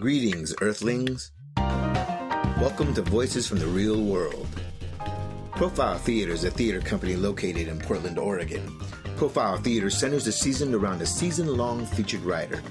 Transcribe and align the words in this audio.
Greetings, 0.00 0.54
Earthlings. 0.60 1.32
Welcome 1.56 2.92
to 2.94 3.02
Voices 3.02 3.48
from 3.48 3.58
the 3.58 3.66
Real 3.66 4.02
World. 4.02 4.46
Profile 5.52 5.96
Theater 5.96 6.32
is 6.32 6.44
a 6.44 6.50
theater 6.50 6.82
company 6.82 7.16
located 7.16 7.66
in 7.66 7.78
Portland, 7.78 8.18
Oregon. 8.18 8.78
Profile 9.16 9.56
Theater 9.56 9.88
centers 9.88 10.26
the 10.26 10.32
season 10.32 10.74
around 10.74 11.00
a 11.00 11.06
season 11.06 11.46
long 11.56 11.86
featured 11.86 12.20
writer. 12.24 12.62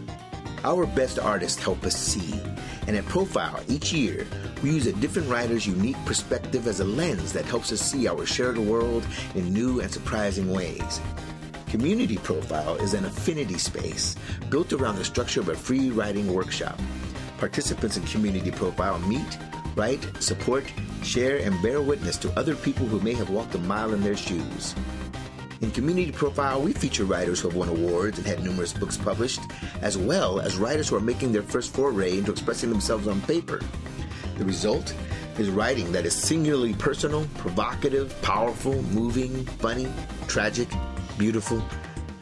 Our 0.63 0.85
best 0.85 1.17
artists 1.17 1.61
help 1.61 1.83
us 1.83 1.95
see, 1.95 2.39
and 2.85 2.95
at 2.95 3.05
Profile, 3.05 3.59
each 3.67 3.91
year, 3.91 4.27
we 4.61 4.69
use 4.69 4.85
a 4.85 4.93
different 4.93 5.27
writer's 5.27 5.65
unique 5.65 5.97
perspective 6.05 6.67
as 6.67 6.79
a 6.79 6.85
lens 6.85 7.33
that 7.33 7.45
helps 7.45 7.71
us 7.71 7.81
see 7.81 8.07
our 8.07 8.27
shared 8.27 8.59
world 8.59 9.03
in 9.33 9.51
new 9.51 9.79
and 9.79 9.91
surprising 9.91 10.51
ways. 10.51 11.01
Community 11.69 12.17
Profile 12.17 12.75
is 12.75 12.93
an 12.93 13.05
affinity 13.05 13.57
space 13.57 14.15
built 14.51 14.73
around 14.73 14.97
the 14.97 15.03
structure 15.03 15.39
of 15.39 15.49
a 15.49 15.55
free 15.55 15.89
writing 15.89 16.31
workshop. 16.31 16.79
Participants 17.37 17.97
in 17.97 18.03
Community 18.03 18.51
Profile 18.51 18.99
meet, 18.99 19.37
write, 19.75 20.05
support, 20.21 20.63
share, 21.03 21.37
and 21.37 21.61
bear 21.61 21.81
witness 21.81 22.17
to 22.17 22.39
other 22.39 22.55
people 22.55 22.85
who 22.85 22.99
may 23.01 23.13
have 23.13 23.29
walked 23.29 23.55
a 23.55 23.59
mile 23.59 23.93
in 23.93 24.01
their 24.01 24.15
shoes. 24.15 24.75
In 25.61 25.71
Community 25.71 26.11
Profile, 26.11 26.61
we 26.61 26.73
feature 26.73 27.05
writers 27.05 27.39
who 27.39 27.49
have 27.49 27.57
won 27.57 27.69
awards 27.69 28.17
and 28.17 28.27
had 28.27 28.43
numerous 28.43 28.73
books 28.73 28.97
published, 28.97 29.41
as 29.81 29.97
well 29.97 30.39
as 30.39 30.57
writers 30.57 30.89
who 30.89 30.95
are 30.95 31.01
making 31.01 31.31
their 31.31 31.43
first 31.43 31.73
foray 31.73 32.17
into 32.17 32.31
expressing 32.31 32.69
themselves 32.69 33.07
on 33.07 33.21
paper. 33.21 33.61
The 34.37 34.45
result 34.45 34.93
is 35.37 35.49
writing 35.49 35.91
that 35.91 36.05
is 36.05 36.13
singularly 36.13 36.73
personal, 36.73 37.25
provocative, 37.37 38.21
powerful, 38.21 38.81
moving, 38.83 39.45
funny, 39.45 39.91
tragic, 40.27 40.69
beautiful, 41.17 41.63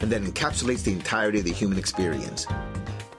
and 0.00 0.10
that 0.10 0.22
encapsulates 0.22 0.84
the 0.84 0.92
entirety 0.92 1.38
of 1.38 1.44
the 1.44 1.52
human 1.52 1.78
experience. 1.78 2.46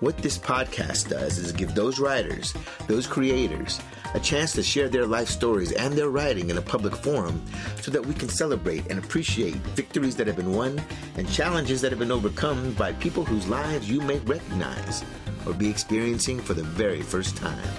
What 0.01 0.17
this 0.17 0.37
podcast 0.37 1.07
does 1.07 1.37
is 1.37 1.53
give 1.53 1.73
those 1.73 1.99
writers, 1.99 2.53
those 2.87 3.07
creators, 3.07 3.79
a 4.13 4.19
chance 4.19 4.51
to 4.51 4.61
share 4.61 4.89
their 4.89 5.05
life 5.05 5.29
stories 5.29 5.71
and 5.71 5.93
their 5.93 6.09
writing 6.09 6.49
in 6.49 6.57
a 6.57 6.61
public 6.61 6.93
forum 6.93 7.41
so 7.79 7.91
that 7.91 8.05
we 8.05 8.13
can 8.13 8.27
celebrate 8.27 8.85
and 8.89 8.99
appreciate 8.99 9.55
victories 9.55 10.17
that 10.17 10.27
have 10.27 10.35
been 10.35 10.51
won 10.51 10.81
and 11.15 11.29
challenges 11.29 11.79
that 11.79 11.93
have 11.93 11.99
been 11.99 12.11
overcome 12.11 12.73
by 12.73 12.91
people 12.93 13.23
whose 13.23 13.47
lives 13.47 13.89
you 13.89 14.01
may 14.01 14.19
recognize 14.19 15.05
or 15.47 15.53
be 15.53 15.69
experiencing 15.69 16.41
for 16.41 16.53
the 16.53 16.63
very 16.63 17.01
first 17.01 17.37
time. 17.37 17.69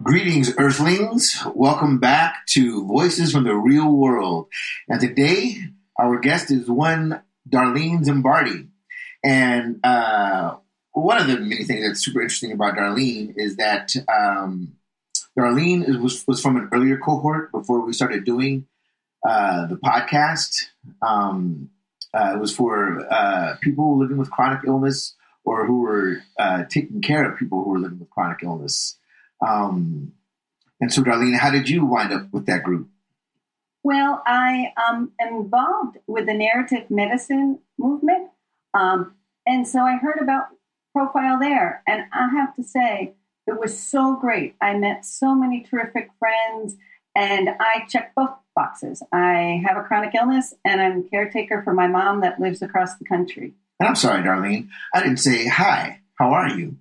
Greetings, 0.00 0.56
Earthlings. 0.56 1.42
Welcome 1.56 1.98
back 1.98 2.46
to 2.50 2.86
Voices 2.86 3.32
from 3.32 3.42
the 3.42 3.56
Real 3.56 3.90
World. 3.90 4.46
And 4.88 5.00
today, 5.00 5.56
our 5.98 6.20
guest 6.20 6.52
is 6.52 6.70
one 6.70 7.22
Darlene 7.48 8.04
Zimbardi. 8.04 8.68
And 9.24 9.80
uh, 9.84 10.56
one 10.92 11.20
of 11.20 11.26
the 11.26 11.38
many 11.38 11.64
things 11.64 11.86
that's 11.86 12.04
super 12.04 12.20
interesting 12.20 12.52
about 12.52 12.76
Darlene 12.76 13.34
is 13.36 13.56
that 13.56 13.94
um, 14.08 14.76
Darlene 15.38 16.00
was, 16.00 16.24
was 16.26 16.40
from 16.40 16.56
an 16.56 16.68
earlier 16.72 16.98
cohort 16.98 17.52
before 17.52 17.84
we 17.84 17.92
started 17.92 18.24
doing 18.24 18.66
uh, 19.26 19.66
the 19.66 19.76
podcast. 19.76 20.66
Um, 21.02 21.70
uh, 22.14 22.32
it 22.34 22.40
was 22.40 22.54
for 22.54 23.06
uh, 23.12 23.56
people 23.60 23.98
living 23.98 24.16
with 24.16 24.30
chronic 24.30 24.60
illness 24.66 25.14
or 25.44 25.66
who 25.66 25.80
were 25.80 26.22
uh, 26.38 26.64
taking 26.64 27.02
care 27.02 27.30
of 27.30 27.38
people 27.38 27.62
who 27.62 27.70
were 27.70 27.78
living 27.78 27.98
with 27.98 28.10
chronic 28.10 28.38
illness. 28.42 28.96
Um, 29.46 30.12
and 30.80 30.92
so, 30.92 31.02
Darlene, 31.02 31.38
how 31.38 31.50
did 31.50 31.68
you 31.68 31.84
wind 31.84 32.12
up 32.12 32.32
with 32.32 32.46
that 32.46 32.62
group? 32.62 32.88
Well, 33.86 34.20
I 34.26 34.72
um, 34.76 35.12
am 35.20 35.36
involved 35.36 35.98
with 36.08 36.26
the 36.26 36.34
narrative 36.34 36.90
medicine 36.90 37.60
movement. 37.78 38.30
Um, 38.74 39.14
and 39.46 39.64
so 39.64 39.78
I 39.78 39.96
heard 39.96 40.18
about 40.20 40.46
Profile 40.92 41.38
there. 41.38 41.84
And 41.86 42.02
I 42.12 42.30
have 42.30 42.52
to 42.56 42.64
say, 42.64 43.14
it 43.46 43.60
was 43.60 43.78
so 43.78 44.16
great. 44.16 44.56
I 44.60 44.76
met 44.76 45.06
so 45.06 45.36
many 45.36 45.62
terrific 45.62 46.10
friends, 46.18 46.74
and 47.14 47.48
I 47.60 47.86
checked 47.88 48.16
both 48.16 48.30
boxes. 48.56 49.04
I 49.12 49.62
have 49.64 49.76
a 49.76 49.84
chronic 49.84 50.16
illness, 50.16 50.52
and 50.64 50.80
I'm 50.80 51.08
caretaker 51.08 51.62
for 51.62 51.72
my 51.72 51.86
mom 51.86 52.22
that 52.22 52.40
lives 52.40 52.62
across 52.62 52.96
the 52.96 53.04
country. 53.04 53.54
And 53.78 53.88
I'm 53.88 53.94
sorry, 53.94 54.24
Darlene. 54.24 54.66
I 54.92 55.00
didn't 55.00 55.18
say 55.18 55.46
hi. 55.46 56.00
How 56.18 56.30
are 56.30 56.48
you? 56.48 56.78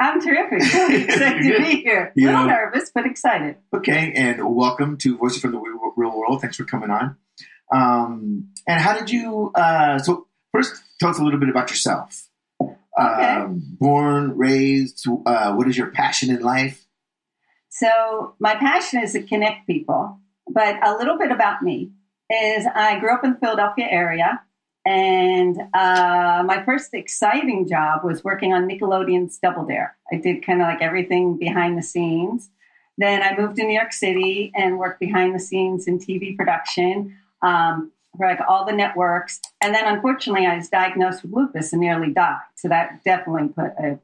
I'm 0.00 0.20
terrific. 0.20 0.58
Excited 1.08 1.42
to 1.42 1.58
be 1.62 1.80
here. 1.80 2.12
A 2.18 2.20
little 2.20 2.46
nervous, 2.46 2.90
but 2.94 3.06
excited. 3.06 3.56
Okay, 3.72 4.12
and 4.14 4.54
welcome 4.54 4.98
to 4.98 5.16
Voices 5.16 5.40
from 5.40 5.52
the 5.52 5.58
Real 5.96 6.16
World. 6.16 6.40
Thanks 6.40 6.56
for 6.56 6.64
coming 6.64 6.90
on. 6.90 7.16
Um, 7.72 8.50
and 8.66 8.80
how 8.80 8.98
did 8.98 9.10
you? 9.10 9.50
Uh, 9.54 9.98
so 9.98 10.26
first, 10.52 10.82
tell 11.00 11.10
us 11.10 11.18
a 11.18 11.24
little 11.24 11.40
bit 11.40 11.48
about 11.48 11.70
yourself. 11.70 12.28
Okay. 12.62 12.74
Um, 12.96 13.62
born, 13.80 14.36
raised. 14.36 15.06
Uh, 15.26 15.54
what 15.54 15.68
is 15.68 15.76
your 15.76 15.90
passion 15.90 16.30
in 16.30 16.40
life? 16.42 16.86
So 17.68 18.34
my 18.38 18.54
passion 18.54 19.02
is 19.02 19.12
to 19.12 19.22
connect 19.22 19.66
people. 19.66 20.20
But 20.48 20.76
a 20.86 20.94
little 20.96 21.18
bit 21.18 21.32
about 21.32 21.62
me 21.62 21.92
is 22.30 22.66
I 22.72 22.98
grew 23.00 23.12
up 23.12 23.24
in 23.24 23.32
the 23.32 23.38
Philadelphia 23.38 23.86
area. 23.90 24.40
And 24.86 25.58
uh, 25.72 26.42
my 26.46 26.62
first 26.66 26.92
exciting 26.92 27.66
job 27.66 28.04
was 28.04 28.22
working 28.22 28.52
on 28.52 28.68
Nickelodeon's 28.68 29.38
Double 29.38 29.64
Dare. 29.64 29.96
I 30.12 30.16
did 30.16 30.44
kind 30.44 30.60
of 30.60 30.68
like 30.68 30.82
everything 30.82 31.38
behind 31.38 31.78
the 31.78 31.82
scenes. 31.82 32.50
Then 32.96 33.22
I 33.22 33.36
moved 33.36 33.56
to 33.56 33.64
New 33.64 33.74
York 33.74 33.92
City 33.92 34.52
and 34.54 34.78
worked 34.78 35.00
behind 35.00 35.34
the 35.34 35.40
scenes 35.40 35.86
in 35.86 35.98
TV 35.98 36.36
production 36.36 37.16
um, 37.42 37.90
for 38.16 38.26
like 38.26 38.40
all 38.48 38.64
the 38.64 38.72
networks. 38.72 39.40
And 39.60 39.74
then 39.74 39.86
unfortunately, 39.86 40.46
I 40.46 40.56
was 40.56 40.68
diagnosed 40.68 41.22
with 41.22 41.32
lupus 41.32 41.72
and 41.72 41.80
nearly 41.80 42.12
died. 42.12 42.38
So 42.54 42.68
that 42.68 43.02
definitely 43.04 43.48
put 43.48 43.72
a 43.78 43.98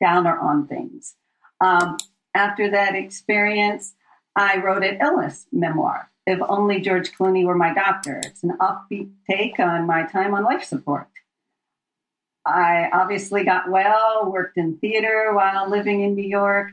downer 0.00 0.38
on 0.38 0.68
things. 0.68 1.14
Um, 1.60 1.96
after 2.34 2.70
that 2.70 2.94
experience, 2.94 3.94
I 4.36 4.58
wrote 4.58 4.84
an 4.84 4.98
illness 5.00 5.46
memoir 5.52 6.10
if 6.26 6.40
only 6.48 6.80
George 6.80 7.12
Clooney 7.12 7.44
were 7.44 7.54
my 7.54 7.74
doctor. 7.74 8.20
It's 8.24 8.42
an 8.42 8.56
upbeat 8.58 9.10
take 9.30 9.58
on 9.58 9.86
my 9.86 10.04
time 10.04 10.34
on 10.34 10.44
life 10.44 10.64
support. 10.64 11.08
I 12.46 12.88
obviously 12.92 13.44
got 13.44 13.70
well, 13.70 14.30
worked 14.30 14.56
in 14.56 14.76
theater 14.78 15.32
while 15.34 15.68
living 15.68 16.02
in 16.02 16.14
New 16.14 16.26
York, 16.26 16.72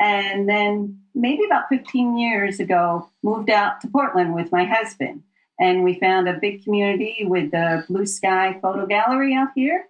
and 0.00 0.48
then 0.48 1.00
maybe 1.14 1.44
about 1.44 1.68
15 1.68 2.16
years 2.16 2.58
ago, 2.58 3.10
moved 3.22 3.50
out 3.50 3.82
to 3.82 3.88
Portland 3.88 4.34
with 4.34 4.50
my 4.50 4.64
husband. 4.64 5.22
And 5.58 5.84
we 5.84 5.98
found 6.00 6.26
a 6.26 6.38
big 6.40 6.64
community 6.64 7.18
with 7.20 7.50
the 7.50 7.84
Blue 7.86 8.06
Sky 8.06 8.58
Photo 8.62 8.86
Gallery 8.86 9.34
out 9.34 9.48
here. 9.54 9.84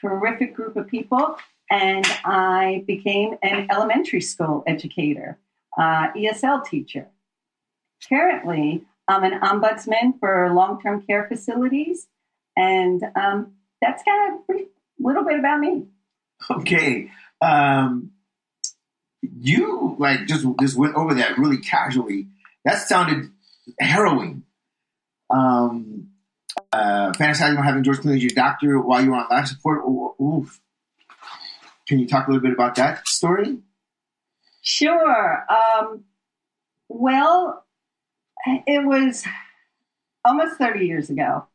Terrific 0.00 0.54
group 0.54 0.76
of 0.76 0.88
people. 0.88 1.36
And 1.70 2.06
I 2.24 2.82
became 2.86 3.36
an 3.42 3.68
elementary 3.70 4.22
school 4.22 4.64
educator, 4.66 5.38
uh, 5.76 6.08
ESL 6.16 6.64
teacher. 6.64 7.08
Currently, 8.08 8.84
I'm 9.06 9.24
an 9.24 9.40
ombudsman 9.40 10.18
for 10.18 10.50
long 10.52 10.80
term 10.80 11.02
care 11.02 11.26
facilities, 11.28 12.08
and 12.56 13.02
um, 13.14 13.52
that's 13.80 14.02
kind 14.02 14.40
of 14.48 14.56
a 14.56 14.64
little 14.98 15.24
bit 15.24 15.38
about 15.38 15.60
me. 15.60 15.86
Okay. 16.50 17.10
Um, 17.40 18.11
you 19.42 19.96
like 19.98 20.26
just 20.26 20.46
just 20.60 20.76
went 20.76 20.94
over 20.94 21.14
that 21.14 21.38
really 21.38 21.58
casually. 21.58 22.28
That 22.64 22.78
sounded 22.78 23.30
harrowing. 23.80 24.44
Um, 25.30 26.08
uh, 26.72 27.12
fantasizing 27.12 27.52
about 27.52 27.64
having 27.64 27.82
George 27.82 27.98
Clooney 27.98 28.16
as 28.16 28.22
your 28.22 28.30
doctor 28.34 28.78
while 28.80 29.02
you 29.02 29.10
were 29.10 29.16
on 29.16 29.26
life 29.30 29.46
support. 29.46 29.82
Oof. 30.20 30.60
Can 31.88 31.98
you 31.98 32.06
talk 32.06 32.26
a 32.26 32.30
little 32.30 32.42
bit 32.42 32.52
about 32.52 32.76
that 32.76 33.06
story? 33.08 33.58
Sure. 34.62 35.44
Um, 35.50 36.04
well, 36.88 37.64
it 38.46 38.86
was 38.86 39.24
almost 40.24 40.56
30 40.58 40.86
years 40.86 41.10
ago. 41.10 41.46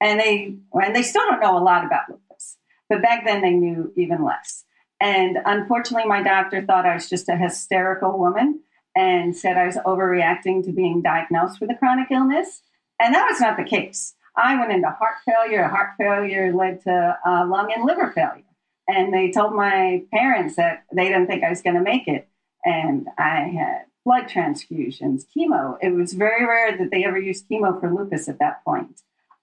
And 0.00 0.18
they, 0.18 0.56
and 0.72 0.94
they 0.96 1.02
still 1.02 1.24
don't 1.26 1.40
know 1.40 1.56
a 1.56 1.62
lot 1.62 1.84
about 1.84 2.08
lupus, 2.08 2.56
but 2.88 3.02
back 3.02 3.24
then 3.24 3.40
they 3.40 3.52
knew 3.52 3.92
even 3.96 4.24
less. 4.24 4.64
And 5.02 5.38
unfortunately, 5.44 6.08
my 6.08 6.22
doctor 6.22 6.62
thought 6.62 6.86
I 6.86 6.94
was 6.94 7.08
just 7.08 7.28
a 7.28 7.36
hysterical 7.36 8.16
woman 8.16 8.60
and 8.94 9.36
said 9.36 9.56
I 9.56 9.66
was 9.66 9.76
overreacting 9.84 10.64
to 10.64 10.70
being 10.70 11.02
diagnosed 11.02 11.60
with 11.60 11.72
a 11.72 11.74
chronic 11.74 12.12
illness. 12.12 12.62
And 13.00 13.12
that 13.12 13.26
was 13.28 13.40
not 13.40 13.56
the 13.56 13.64
case. 13.64 14.14
I 14.36 14.56
went 14.56 14.70
into 14.70 14.88
heart 14.90 15.16
failure. 15.26 15.64
Heart 15.64 15.94
failure 15.98 16.54
led 16.54 16.82
to 16.82 17.18
uh, 17.26 17.46
lung 17.48 17.72
and 17.74 17.84
liver 17.84 18.12
failure. 18.12 18.44
And 18.86 19.12
they 19.12 19.32
told 19.32 19.54
my 19.54 20.04
parents 20.12 20.54
that 20.54 20.84
they 20.94 21.08
didn't 21.08 21.26
think 21.26 21.42
I 21.42 21.50
was 21.50 21.62
going 21.62 21.76
to 21.76 21.82
make 21.82 22.06
it. 22.06 22.28
And 22.64 23.08
I 23.18 23.52
had 23.58 23.86
blood 24.04 24.28
transfusions, 24.28 25.24
chemo. 25.36 25.78
It 25.82 25.90
was 25.94 26.12
very 26.12 26.46
rare 26.46 26.78
that 26.78 26.92
they 26.92 27.04
ever 27.04 27.18
used 27.18 27.48
chemo 27.48 27.80
for 27.80 27.92
lupus 27.92 28.28
at 28.28 28.38
that 28.38 28.64
point. 28.64 29.00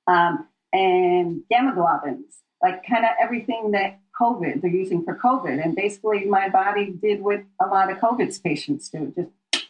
Um, 0.07 0.47
and 0.71 1.41
gamma 1.49 1.73
globulins, 1.73 2.37
like 2.63 2.85
kind 2.87 3.03
of 3.03 3.11
everything 3.21 3.71
that 3.71 3.99
COVID, 4.19 4.61
they're 4.61 4.69
using 4.69 5.03
for 5.03 5.15
COVID. 5.15 5.63
And 5.63 5.75
basically, 5.75 6.25
my 6.25 6.49
body 6.49 6.91
did 6.91 7.21
what 7.21 7.43
a 7.61 7.67
lot 7.67 7.91
of 7.91 7.97
COVID's 7.99 8.39
patients 8.39 8.89
do 8.89 9.13
just 9.15 9.65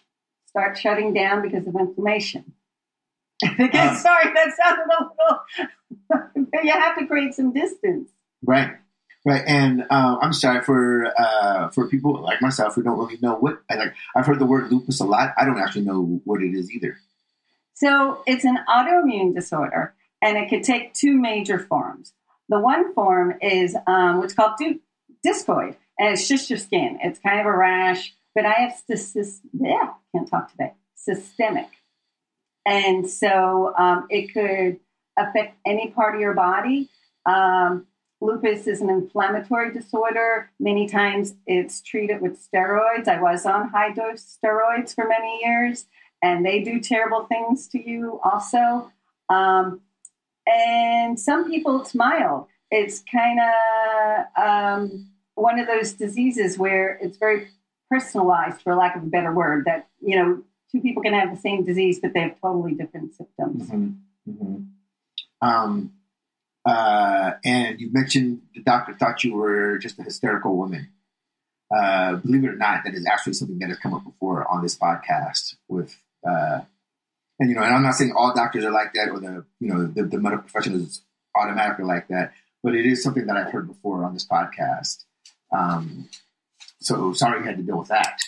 start 0.47 0.77
shutting 0.77 1.13
down 1.13 1.41
because 1.41 1.67
of 1.67 1.75
inflammation. 1.75 2.53
Again, 3.43 3.89
uh, 3.89 3.95
sorry, 3.95 4.33
that 4.33 4.51
sounded 4.57 4.85
a 4.99 6.33
little, 6.33 6.63
you 6.63 6.71
have 6.71 6.97
to 6.97 7.05
create 7.05 7.33
some 7.33 7.53
distance. 7.53 8.09
Right. 8.43 8.71
Right, 9.25 9.43
and 9.45 9.85
uh, 9.89 10.17
I'm 10.21 10.31
sorry 10.31 10.63
for 10.63 11.13
uh, 11.19 11.69
for 11.71 11.89
people 11.89 12.21
like 12.23 12.41
myself 12.41 12.75
who 12.75 12.83
don't 12.83 12.97
really 12.97 13.19
know 13.21 13.35
what. 13.35 13.61
I 13.69 13.75
Like, 13.75 13.93
I've 14.15 14.25
heard 14.25 14.39
the 14.39 14.45
word 14.45 14.71
lupus 14.71 15.01
a 15.01 15.03
lot. 15.03 15.33
I 15.37 15.43
don't 15.43 15.59
actually 15.59 15.83
know 15.83 16.21
what 16.23 16.41
it 16.41 16.55
is 16.55 16.71
either. 16.71 16.97
So 17.73 18.23
it's 18.25 18.45
an 18.45 18.59
autoimmune 18.69 19.35
disorder, 19.35 19.93
and 20.21 20.37
it 20.37 20.49
could 20.49 20.63
take 20.63 20.93
two 20.93 21.17
major 21.17 21.59
forms. 21.59 22.13
The 22.49 22.59
one 22.59 22.93
form 22.93 23.35
is 23.41 23.75
um, 23.87 24.17
what's 24.17 24.33
called 24.33 24.53
du- 24.57 24.79
discoid, 25.25 25.75
and 25.97 26.13
it's 26.13 26.27
just 26.27 26.49
your 26.49 26.59
skin. 26.59 26.97
It's 27.01 27.19
kind 27.19 27.39
of 27.39 27.45
a 27.45 27.55
rash, 27.55 28.13
but 28.33 28.45
I 28.45 28.53
have 28.53 28.97
st- 28.97 29.27
yeah, 29.53 29.93
can't 30.13 30.27
talk 30.27 30.51
today. 30.51 30.73
Systemic, 30.95 31.69
and 32.65 33.09
so 33.09 33.73
um, 33.77 34.07
it 34.09 34.33
could 34.33 34.79
affect 35.17 35.57
any 35.65 35.91
part 35.91 36.15
of 36.15 36.21
your 36.21 36.33
body. 36.33 36.89
Um, 37.25 37.85
lupus 38.21 38.67
is 38.67 38.81
an 38.81 38.89
inflammatory 38.89 39.71
disorder. 39.71 40.51
Many 40.59 40.87
times 40.87 41.35
it's 41.45 41.81
treated 41.81 42.21
with 42.21 42.39
steroids. 42.39 43.07
I 43.07 43.21
was 43.21 43.45
on 43.45 43.69
high 43.69 43.93
dose 43.93 44.37
steroids 44.43 44.95
for 44.95 45.07
many 45.07 45.39
years, 45.43 45.85
and 46.23 46.45
they 46.45 46.61
do 46.61 46.79
terrible 46.79 47.25
things 47.25 47.67
to 47.69 47.79
you 47.79 48.19
also. 48.23 48.91
Um, 49.29 49.81
and 50.51 51.19
some 51.19 51.49
people 51.49 51.81
it's 51.81 51.93
mild. 51.95 52.47
It's 52.71 53.03
kind 53.11 53.39
of 53.39 54.43
um, 54.43 55.09
one 55.35 55.59
of 55.59 55.67
those 55.67 55.93
diseases 55.93 56.57
where 56.57 56.97
it's 57.01 57.17
very 57.17 57.47
personalized, 57.89 58.61
for 58.61 58.75
lack 58.75 58.95
of 58.95 59.03
a 59.03 59.07
better 59.07 59.33
word. 59.33 59.65
That 59.65 59.87
you 60.01 60.15
know, 60.15 60.43
two 60.71 60.81
people 60.81 61.01
can 61.03 61.13
have 61.13 61.33
the 61.33 61.41
same 61.41 61.65
disease, 61.65 61.99
but 61.99 62.13
they 62.13 62.21
have 62.21 62.39
totally 62.41 62.73
different 62.73 63.15
symptoms. 63.15 63.69
Mm-hmm. 63.69 64.31
Mm-hmm. 64.31 65.47
Um, 65.47 65.93
uh, 66.65 67.31
and 67.43 67.79
you 67.79 67.89
mentioned 67.91 68.41
the 68.53 68.61
doctor 68.61 68.93
thought 68.93 69.23
you 69.23 69.33
were 69.33 69.77
just 69.77 69.99
a 69.99 70.03
hysterical 70.03 70.55
woman. 70.55 70.89
Uh, 71.75 72.15
believe 72.15 72.43
it 72.43 72.49
or 72.49 72.55
not, 72.55 72.83
that 72.83 72.93
is 72.93 73.05
actually 73.05 73.33
something 73.33 73.59
that 73.59 73.69
has 73.69 73.77
come 73.77 73.93
up 73.93 74.03
before 74.03 74.47
on 74.51 74.61
this 74.61 74.77
podcast 74.77 75.55
with, 75.67 75.95
uh, 76.27 76.61
and 77.39 77.49
you 77.49 77.55
know, 77.55 77.63
and 77.63 77.73
I'm 77.73 77.83
not 77.83 77.95
saying 77.95 78.13
all 78.15 78.33
doctors 78.33 78.65
are 78.65 78.71
like 78.71 78.93
that 78.93 79.09
or 79.09 79.19
the, 79.19 79.45
you 79.59 79.73
know, 79.73 79.87
the, 79.87 80.03
the 80.03 80.19
medical 80.19 80.43
profession 80.43 80.73
is 80.73 81.01
automatically 81.35 81.85
like 81.85 82.07
that, 82.09 82.33
but 82.63 82.75
it 82.75 82.85
is 82.85 83.01
something 83.01 83.25
that 83.27 83.37
I've 83.37 83.51
heard 83.51 83.67
before 83.67 84.03
on 84.03 84.13
this 84.13 84.27
podcast. 84.27 85.05
Um, 85.51 86.09
so 86.79 87.13
sorry 87.13 87.39
you 87.39 87.45
had 87.45 87.57
to 87.57 87.63
deal 87.63 87.79
with 87.79 87.89
that. 87.89 88.19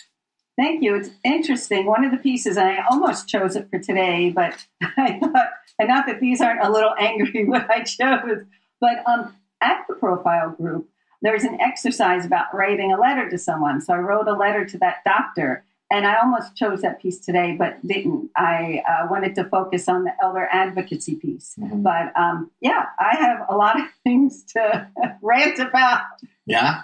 Thank 0.56 0.82
you. 0.82 0.94
It's 0.94 1.10
interesting. 1.24 1.86
One 1.86 2.04
of 2.04 2.10
the 2.10 2.18
pieces, 2.18 2.56
and 2.56 2.68
I 2.68 2.84
almost 2.90 3.26
chose 3.26 3.56
it 3.56 3.68
for 3.70 3.78
today, 3.78 4.30
but 4.30 4.66
I 4.82 5.18
thought, 5.18 5.50
and 5.78 5.88
not 5.88 6.06
that 6.06 6.20
these 6.20 6.40
aren't 6.40 6.64
a 6.64 6.70
little 6.70 6.94
angry 6.98 7.44
what 7.46 7.70
I 7.70 7.82
chose, 7.82 8.44
but 8.80 9.02
um, 9.06 9.34
at 9.60 9.84
the 9.88 9.94
profile 9.94 10.50
group, 10.50 10.88
there's 11.22 11.44
an 11.44 11.60
exercise 11.60 12.26
about 12.26 12.54
writing 12.54 12.92
a 12.92 13.00
letter 13.00 13.30
to 13.30 13.38
someone. 13.38 13.80
So 13.80 13.94
I 13.94 13.98
wrote 13.98 14.26
a 14.26 14.32
letter 14.32 14.64
to 14.66 14.78
that 14.78 14.98
doctor, 15.04 15.64
and 15.92 16.06
I 16.06 16.18
almost 16.20 16.56
chose 16.56 16.80
that 16.80 17.02
piece 17.02 17.20
today, 17.20 17.54
but 17.56 17.86
didn't. 17.86 18.30
I 18.34 18.82
uh, 18.88 19.08
wanted 19.10 19.34
to 19.34 19.44
focus 19.44 19.90
on 19.90 20.04
the 20.04 20.12
elder 20.22 20.48
advocacy 20.50 21.16
piece. 21.16 21.54
Mm-hmm. 21.60 21.82
But 21.82 22.18
um, 22.18 22.50
yeah, 22.62 22.86
I 22.98 23.14
have 23.16 23.46
a 23.50 23.54
lot 23.54 23.78
of 23.78 23.86
things 24.04 24.42
to 24.54 24.88
rant 25.22 25.58
about. 25.58 26.00
Yeah. 26.46 26.82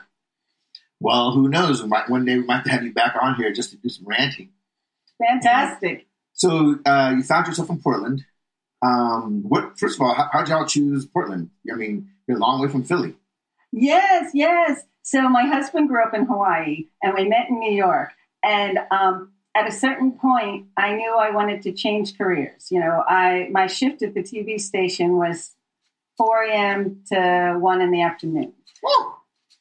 Well, 1.01 1.33
who 1.33 1.49
knows? 1.49 1.83
One 1.83 2.27
day 2.27 2.37
we 2.37 2.45
might 2.45 2.67
have 2.67 2.85
you 2.85 2.93
back 2.93 3.17
on 3.21 3.37
here 3.37 3.51
just 3.51 3.71
to 3.71 3.77
do 3.77 3.89
some 3.89 4.07
ranting. 4.07 4.51
Fantastic. 5.27 6.07
So 6.35 6.79
uh, 6.85 7.15
you 7.17 7.23
found 7.23 7.47
yourself 7.47 7.71
in 7.71 7.81
Portland. 7.81 8.27
Um, 8.83 9.43
what? 9.43 9.79
First 9.79 9.97
of 9.97 10.03
all, 10.03 10.13
how, 10.13 10.29
how'd 10.31 10.49
y'all 10.49 10.67
choose 10.67 11.07
Portland? 11.07 11.49
I 11.73 11.77
mean, 11.77 12.11
you're 12.27 12.37
a 12.37 12.41
long 12.41 12.61
way 12.61 12.69
from 12.69 12.85
Philly. 12.85 13.15
Yes, 13.73 14.33
yes. 14.35 14.83
So 15.03 15.31
my 15.31 15.47
husband 15.47 15.89
grew 15.89 16.03
up 16.03 16.13
in 16.13 16.27
Hawaii, 16.27 16.89
and 17.03 17.15
we 17.15 17.27
met 17.27 17.49
in 17.49 17.59
New 17.59 17.73
York. 17.73 18.11
And 18.49 18.79
um, 18.91 19.33
at 19.55 19.69
a 19.69 19.73
certain 19.73 20.13
point, 20.13 20.67
I 20.77 20.95
knew 20.95 21.17
I 21.17 21.31
wanted 21.31 21.63
to 21.63 21.73
change 21.73 22.17
careers. 22.17 22.69
You 22.71 22.81
know, 22.81 23.05
I 23.07 23.49
my 23.51 23.67
shift 23.67 24.03
at 24.03 24.15
the 24.15 24.23
TV 24.23 24.61
station 24.61 25.17
was 25.17 25.53
4 26.17 26.45
a.m. 26.45 27.03
to 27.13 27.57
one 27.59 27.81
in 27.81 27.91
the 27.91 28.03
afternoon. 28.03 28.53
Woo! 28.83 29.13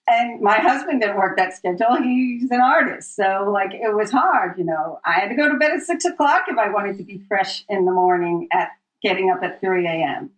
and 0.07 0.41
my 0.41 0.57
husband 0.59 1.01
didn't 1.01 1.17
work 1.17 1.37
that 1.37 1.53
schedule. 1.55 1.97
He's 2.01 2.49
an 2.49 2.61
artist. 2.61 3.15
So, 3.15 3.49
like, 3.51 3.73
it 3.73 3.93
was 3.93 4.09
hard, 4.09 4.57
you 4.57 4.63
know. 4.63 4.99
I 5.05 5.13
had 5.19 5.27
to 5.27 5.35
go 5.35 5.51
to 5.51 5.57
bed 5.57 5.71
at 5.71 5.81
six 5.81 6.05
o'clock 6.05 6.43
if 6.47 6.57
I 6.57 6.69
wanted 6.69 6.97
to 6.97 7.03
be 7.03 7.21
fresh 7.27 7.65
in 7.67 7.85
the 7.85 7.91
morning 7.91 8.47
at 8.51 8.69
getting 9.03 9.29
up 9.29 9.43
at 9.43 9.59
3 9.59 9.85
a.m. 9.85 10.29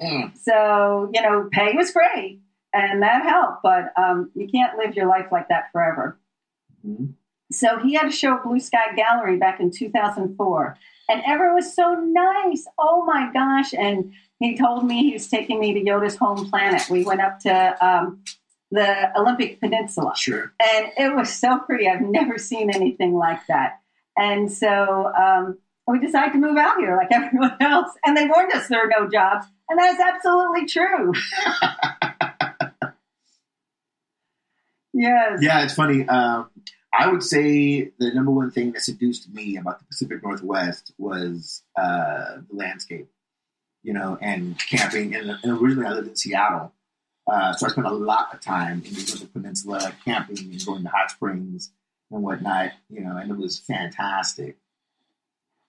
Mm. 0.00 0.36
So, 0.38 1.10
you 1.12 1.20
know, 1.20 1.48
pay 1.52 1.74
was 1.74 1.90
great 1.90 2.40
and 2.72 3.02
that 3.02 3.22
helped, 3.22 3.62
but 3.62 3.92
um, 3.96 4.30
you 4.34 4.48
can't 4.48 4.78
live 4.78 4.94
your 4.94 5.06
life 5.06 5.26
like 5.30 5.48
that 5.48 5.70
forever. 5.72 6.18
Mm-hmm. 6.86 7.12
So, 7.50 7.78
he 7.78 7.94
had 7.94 8.06
a 8.06 8.12
show 8.12 8.36
at 8.36 8.44
Blue 8.44 8.60
Sky 8.60 8.94
Gallery 8.96 9.36
back 9.36 9.60
in 9.60 9.70
2004, 9.70 10.76
and 11.08 11.22
everyone 11.26 11.56
was 11.56 11.74
so 11.74 11.94
nice. 11.94 12.66
Oh 12.78 13.04
my 13.04 13.30
gosh. 13.32 13.72
And 13.72 14.12
he 14.38 14.56
told 14.56 14.84
me 14.84 15.04
he 15.04 15.14
was 15.14 15.28
taking 15.28 15.58
me 15.58 15.72
to 15.74 15.80
Yoda's 15.80 16.16
home 16.16 16.48
planet. 16.50 16.88
We 16.90 17.04
went 17.04 17.20
up 17.20 17.40
to 17.40 17.86
um, 17.86 18.22
the 18.70 19.18
Olympic 19.18 19.58
Peninsula. 19.60 20.12
Sure. 20.16 20.52
And 20.60 20.92
it 20.96 21.14
was 21.14 21.32
so 21.32 21.58
pretty. 21.58 21.88
I've 21.88 22.02
never 22.02 22.38
seen 22.38 22.70
anything 22.70 23.14
like 23.14 23.40
that. 23.48 23.80
And 24.16 24.52
so 24.52 25.12
um, 25.18 25.58
we 25.86 25.98
decided 25.98 26.32
to 26.34 26.38
move 26.38 26.56
out 26.58 26.76
here 26.78 26.96
like 26.96 27.08
everyone 27.12 27.56
else. 27.60 27.90
And 28.04 28.16
they 28.16 28.26
warned 28.26 28.52
us 28.52 28.68
there 28.68 28.84
are 28.84 28.88
no 28.88 29.08
jobs. 29.08 29.46
And 29.68 29.78
that 29.78 29.94
is 29.94 30.00
absolutely 30.00 30.66
true. 30.66 31.12
yes. 34.92 35.38
Yeah, 35.40 35.64
it's 35.64 35.74
funny. 35.74 36.06
Um, 36.08 36.50
I 36.92 37.10
would 37.10 37.22
say 37.22 37.92
the 37.98 38.12
number 38.14 38.30
one 38.30 38.50
thing 38.50 38.72
that 38.72 38.82
seduced 38.82 39.32
me 39.32 39.56
about 39.56 39.78
the 39.78 39.84
Pacific 39.84 40.22
Northwest 40.22 40.92
was 40.98 41.62
uh, 41.76 42.38
the 42.50 42.56
landscape, 42.56 43.08
you 43.82 43.92
know, 43.92 44.18
and 44.20 44.58
camping. 44.58 45.14
And, 45.14 45.30
and 45.42 45.60
originally 45.60 45.86
I 45.86 45.92
lived 45.92 46.08
in 46.08 46.16
Seattle. 46.16 46.72
Uh, 47.30 47.52
so 47.52 47.66
I 47.66 47.70
spent 47.70 47.86
a 47.86 47.92
lot 47.92 48.32
of 48.32 48.40
time 48.40 48.82
in 48.86 48.94
the 48.94 49.04
Desert 49.04 49.32
Peninsula 49.34 49.92
camping 50.04 50.38
and 50.38 50.64
going 50.64 50.82
to 50.82 50.88
hot 50.88 51.10
springs 51.10 51.72
and 52.10 52.22
whatnot, 52.22 52.72
you 52.88 53.00
know, 53.00 53.16
and 53.18 53.30
it 53.30 53.36
was 53.36 53.58
fantastic. 53.58 54.56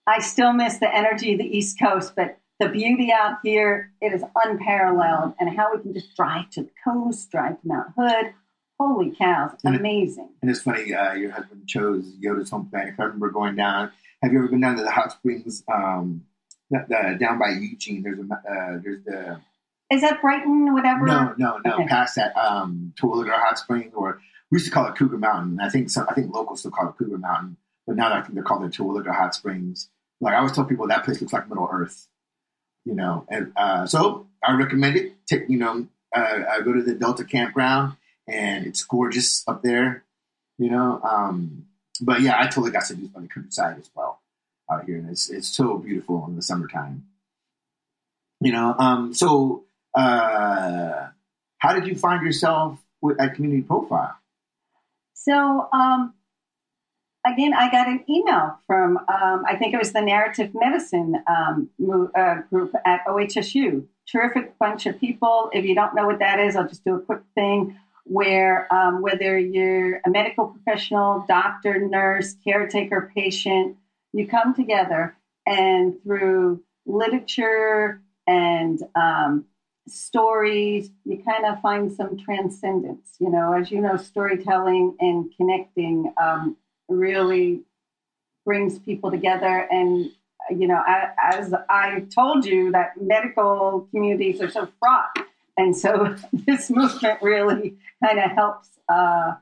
I 0.07 0.19
still 0.19 0.53
miss 0.53 0.77
the 0.77 0.93
energy 0.93 1.33
of 1.33 1.39
the 1.39 1.57
East 1.57 1.77
Coast, 1.77 2.13
but 2.15 2.39
the 2.59 2.69
beauty 2.69 3.11
out 3.11 3.39
here, 3.43 3.91
it 4.01 4.13
is 4.13 4.23
unparalleled. 4.43 5.33
And 5.39 5.55
how 5.55 5.75
we 5.75 5.81
can 5.81 5.93
just 5.93 6.15
drive 6.15 6.49
to 6.51 6.63
the 6.63 6.71
coast, 6.83 7.29
drive 7.31 7.61
to 7.61 7.67
Mount 7.67 7.93
Hood. 7.97 8.33
Holy 8.79 9.11
cows, 9.11 9.51
and 9.63 9.75
amazing. 9.75 10.25
It, 10.25 10.41
and 10.41 10.51
it's 10.51 10.61
funny, 10.61 10.93
uh, 10.93 11.13
your 11.13 11.31
husband 11.31 11.67
chose 11.67 12.05
Yoda's 12.23 12.49
home 12.49 12.69
planet. 12.69 12.95
I 12.97 13.03
remember 13.03 13.29
going 13.29 13.55
down. 13.55 13.91
Have 14.23 14.31
you 14.31 14.39
ever 14.39 14.47
been 14.47 14.61
down 14.61 14.77
to 14.77 14.83
the 14.83 14.91
hot 14.91 15.11
springs 15.11 15.63
um, 15.71 16.25
down 16.71 17.39
by 17.39 17.49
Eugene? 17.59 18.03
There's 18.03 18.19
a 18.19 18.33
uh, 18.33 18.79
there's 18.81 19.03
the 19.03 19.41
is 19.91 20.01
that 20.01 20.21
Brighton, 20.21 20.73
whatever? 20.73 21.05
No, 21.05 21.33
no, 21.37 21.59
no. 21.65 21.73
Okay. 21.73 21.87
Past 21.87 22.15
that, 22.15 22.37
um, 22.37 22.93
Terwilliger 22.99 23.33
Hot 23.33 23.57
Spring, 23.57 23.91
or 23.95 24.21
we 24.51 24.57
used 24.57 24.67
to 24.67 24.71
call 24.71 24.87
it 24.87 24.95
Cougar 24.95 25.17
Mountain. 25.17 25.59
I 25.59 25.69
think 25.69 25.89
some, 25.89 26.05
I 26.07 26.13
think 26.13 26.33
locals 26.33 26.59
still 26.59 26.71
call 26.71 26.89
it 26.89 26.95
Cougar 26.97 27.17
Mountain, 27.17 27.57
but 27.87 27.95
now 27.95 28.13
I 28.13 28.21
think 28.21 28.35
they're 28.35 28.43
called 28.43 28.63
the 28.63 28.69
Terwilliger 28.69 29.13
Hot 29.13 29.33
Springs. 29.33 29.89
Like 30.21 30.35
I 30.35 30.37
always 30.37 30.51
tell 30.51 30.65
people, 30.65 30.87
that 30.87 31.05
place 31.05 31.21
looks 31.21 31.33
like 31.33 31.49
Middle 31.49 31.67
Earth, 31.71 32.07
you 32.85 32.93
know. 32.93 33.25
And 33.29 33.51
uh, 33.55 33.87
so 33.87 34.27
I 34.43 34.53
recommend 34.53 34.95
it. 34.95 35.13
Take, 35.25 35.49
you 35.49 35.57
know, 35.57 35.87
uh, 36.15 36.39
I 36.51 36.61
go 36.61 36.73
to 36.73 36.83
the 36.83 36.93
Delta 36.93 37.23
Campground, 37.23 37.95
and 38.29 38.65
it's 38.65 38.83
gorgeous 38.83 39.43
up 39.47 39.61
there, 39.61 40.03
you 40.57 40.69
know. 40.69 41.01
Um, 41.03 41.65
but 42.01 42.21
yeah, 42.21 42.39
I 42.39 42.45
totally 42.45 42.71
got 42.71 42.83
seduced 42.83 43.13
by 43.13 43.21
the 43.21 43.27
countryside 43.27 43.77
as 43.79 43.89
well 43.95 44.21
out 44.71 44.85
here, 44.85 44.97
and 44.97 45.09
it's 45.09 45.29
it's 45.29 45.47
so 45.47 45.77
beautiful 45.77 46.25
in 46.27 46.35
the 46.35 46.41
summertime. 46.41 47.05
You 48.41 48.53
know, 48.53 48.75
um, 48.77 49.13
so 49.13 49.65
uh, 49.93 51.07
how 51.57 51.73
did 51.73 51.87
you 51.87 51.95
find 51.95 52.25
yourself 52.25 52.79
with 53.01 53.17
that 53.17 53.35
community 53.35 53.61
profile? 53.61 54.15
So, 55.13 55.67
um, 55.73 56.13
again, 57.25 57.53
I 57.53 57.69
got 57.69 57.87
an 57.87 58.03
email 58.09 58.57
from, 58.65 58.97
um, 58.97 59.43
I 59.45 59.57
think 59.57 59.73
it 59.73 59.77
was 59.77 59.91
the 59.91 60.01
Narrative 60.01 60.51
Medicine 60.53 61.21
um, 61.27 61.69
uh, 62.15 62.41
group 62.49 62.73
at 62.85 63.05
OHSU. 63.05 63.85
Terrific 64.09 64.57
bunch 64.57 64.85
of 64.85 64.99
people. 64.99 65.49
If 65.53 65.65
you 65.65 65.75
don't 65.75 65.93
know 65.93 66.07
what 66.07 66.19
that 66.19 66.39
is, 66.39 66.55
I'll 66.55 66.67
just 66.67 66.83
do 66.83 66.95
a 66.95 66.99
quick 66.99 67.21
thing 67.35 67.77
where 68.09 68.71
um, 68.73 69.01
whether 69.01 69.37
you're 69.37 69.97
a 70.03 70.09
medical 70.09 70.47
professional, 70.47 71.23
doctor, 71.27 71.79
nurse, 71.79 72.35
caretaker, 72.43 73.11
patient, 73.15 73.77
you 74.13 74.27
come 74.27 74.55
together 74.55 75.15
and 75.45 76.01
through 76.01 76.61
literature 76.87 78.01
and 78.25 78.81
um, 78.95 79.45
stories, 79.87 80.89
you 81.05 81.21
kind 81.23 81.45
of 81.45 81.61
find 81.61 81.91
some 81.91 82.17
transcendence. 82.17 83.15
You 83.19 83.29
know, 83.29 83.53
as 83.53 83.69
you 83.69 83.79
know, 83.79 83.95
storytelling 83.95 84.95
and 84.99 85.31
connecting 85.37 86.11
um, 86.19 86.57
really 86.87 87.61
brings 88.43 88.79
people 88.79 89.11
together. 89.11 89.67
And, 89.69 90.09
you 90.49 90.67
know, 90.67 90.81
as 91.31 91.53
I 91.69 92.05
told 92.13 92.43
you, 92.43 92.71
that 92.71 92.99
medical 92.99 93.87
communities 93.91 94.41
are 94.41 94.49
so 94.49 94.67
fraught 94.79 95.28
And 95.59 95.75
so 95.75 96.15
this 96.33 96.69
movement 96.69 97.21
really 97.21 97.75
kind 98.03 98.17
of 98.17 98.31
helps 98.31 98.69
uh, 98.87 99.33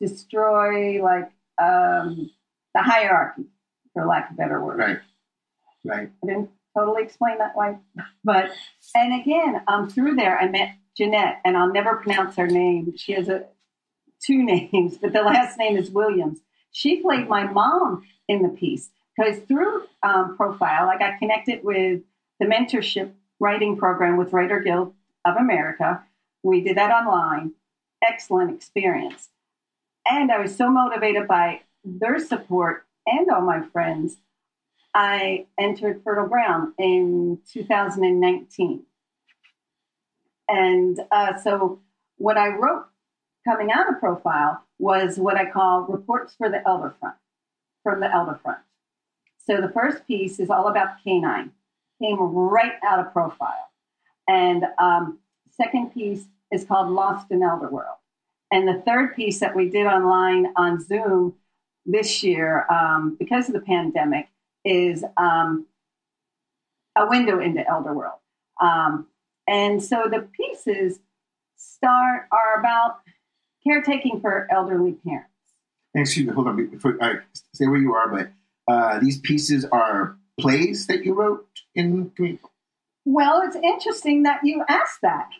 destroy 0.00 1.02
like 1.02 1.28
um, 1.60 2.30
the 2.72 2.82
hierarchy, 2.82 3.46
for 3.92 4.06
lack 4.06 4.30
of 4.30 4.34
a 4.34 4.36
better 4.36 4.64
word. 4.64 4.78
Right. 4.78 4.98
Right. 5.84 6.10
I 6.22 6.26
didn't 6.26 6.50
totally 6.76 7.02
explain 7.02 7.38
that 7.38 7.56
way, 7.56 7.76
but 8.24 8.52
and 8.94 9.20
again, 9.20 9.62
um, 9.66 9.90
through 9.90 10.14
there 10.14 10.38
I 10.38 10.48
met 10.48 10.76
Jeanette, 10.96 11.40
and 11.44 11.56
I'll 11.56 11.72
never 11.72 11.96
pronounce 11.96 12.36
her 12.36 12.46
name. 12.46 12.96
She 12.96 13.12
has 13.14 13.28
a 13.28 13.46
two 14.24 14.42
names, 14.44 14.98
but 14.98 15.12
the 15.12 15.22
last 15.22 15.58
name 15.58 15.76
is 15.76 15.90
Williams. 15.90 16.38
She 16.70 17.02
played 17.02 17.28
my 17.28 17.44
mom 17.44 18.04
in 18.28 18.42
the 18.42 18.50
piece 18.50 18.90
because 19.16 19.40
through 19.48 19.82
um, 20.04 20.36
Profile, 20.36 20.88
I 20.88 20.96
got 20.96 21.18
connected 21.18 21.64
with 21.64 22.02
the 22.38 22.46
mentorship 22.46 23.12
writing 23.42 23.76
program 23.76 24.16
with 24.16 24.32
Writer 24.32 24.60
Guild 24.60 24.94
of 25.24 25.36
America. 25.36 26.04
We 26.44 26.60
did 26.60 26.76
that 26.76 26.92
online. 26.92 27.52
Excellent 28.00 28.54
experience. 28.54 29.30
And 30.08 30.30
I 30.30 30.38
was 30.38 30.54
so 30.56 30.70
motivated 30.70 31.26
by 31.26 31.62
their 31.84 32.20
support 32.20 32.86
and 33.04 33.28
all 33.30 33.40
my 33.42 33.66
friends. 33.72 34.18
I 34.94 35.46
entered 35.58 36.02
Fertile 36.04 36.28
Ground 36.28 36.74
in 36.78 37.40
2019. 37.52 38.84
And 40.48 41.00
uh, 41.10 41.36
so, 41.38 41.80
what 42.18 42.38
I 42.38 42.48
wrote 42.48 42.86
coming 43.44 43.72
out 43.72 43.88
of 43.88 43.98
Profile 43.98 44.62
was 44.78 45.18
what 45.18 45.36
I 45.36 45.50
call 45.50 45.86
reports 45.88 46.34
for 46.36 46.48
the 46.48 46.62
Elder 46.66 46.94
Front, 47.00 47.16
from 47.82 47.98
the 47.98 48.12
Elder 48.12 48.38
Front. 48.40 48.58
So, 49.38 49.60
the 49.60 49.72
first 49.72 50.06
piece 50.06 50.38
is 50.38 50.50
all 50.50 50.68
about 50.68 51.02
canine, 51.02 51.52
came 52.02 52.18
right 52.18 52.72
out 52.84 52.98
of 52.98 53.12
Profile. 53.12 53.70
And 54.28 54.64
um, 54.78 55.18
second 55.50 55.92
piece 55.92 56.26
is 56.50 56.64
called 56.64 56.90
Lost 56.90 57.30
in 57.30 57.42
Elder 57.42 57.68
World. 57.68 57.96
And 58.50 58.68
the 58.68 58.82
third 58.84 59.16
piece 59.16 59.40
that 59.40 59.56
we 59.56 59.70
did 59.70 59.86
online 59.86 60.52
on 60.56 60.80
Zoom 60.84 61.34
this 61.86 62.22
year, 62.22 62.66
um, 62.70 63.16
because 63.18 63.48
of 63.48 63.54
the 63.54 63.60
pandemic, 63.60 64.28
is 64.64 65.04
um, 65.16 65.66
a 66.96 67.06
window 67.06 67.40
into 67.40 67.66
Elder 67.66 67.94
World. 67.94 68.18
Um, 68.60 69.06
and 69.48 69.82
so 69.82 70.04
the 70.10 70.28
pieces 70.36 71.00
start 71.56 72.28
are 72.30 72.60
about 72.60 73.00
caretaking 73.64 74.20
for 74.20 74.46
elderly 74.50 74.92
parents. 74.92 75.28
Excuse 75.94 76.26
me, 76.26 76.32
hold 76.32 76.48
on. 76.48 76.66
Before, 76.66 76.92
right, 76.92 77.20
stay 77.52 77.66
where 77.66 77.80
you 77.80 77.94
are, 77.94 78.08
but 78.08 78.32
uh, 78.72 78.98
these 78.98 79.18
pieces 79.18 79.64
are 79.64 80.16
plays 80.40 80.86
that 80.86 81.04
you 81.04 81.14
wrote 81.14 81.46
in. 81.74 82.10
Well, 83.04 83.42
it's 83.42 83.56
interesting 83.56 84.24
that 84.24 84.40
you 84.44 84.64
asked 84.68 85.00
that, 85.02 85.30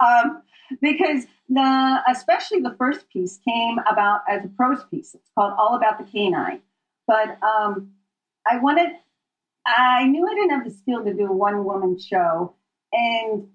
um, 0.00 0.42
because 0.80 1.26
the 1.48 2.02
especially 2.08 2.60
the 2.60 2.74
first 2.78 3.08
piece 3.10 3.38
came 3.46 3.78
about 3.90 4.22
as 4.28 4.44
a 4.44 4.48
prose 4.48 4.84
piece. 4.90 5.14
It's 5.14 5.30
called 5.36 5.54
All 5.58 5.76
About 5.76 5.98
the 5.98 6.04
Canine, 6.04 6.60
but 7.06 7.38
um, 7.42 7.92
I 8.46 8.58
wanted. 8.58 8.90
I 9.64 10.06
knew 10.08 10.26
I 10.26 10.34
didn't 10.34 10.50
have 10.50 10.64
the 10.64 10.76
skill 10.76 11.04
to 11.04 11.14
do 11.14 11.26
a 11.26 11.32
one 11.32 11.64
woman 11.64 11.96
show, 11.96 12.56
and 12.92 13.46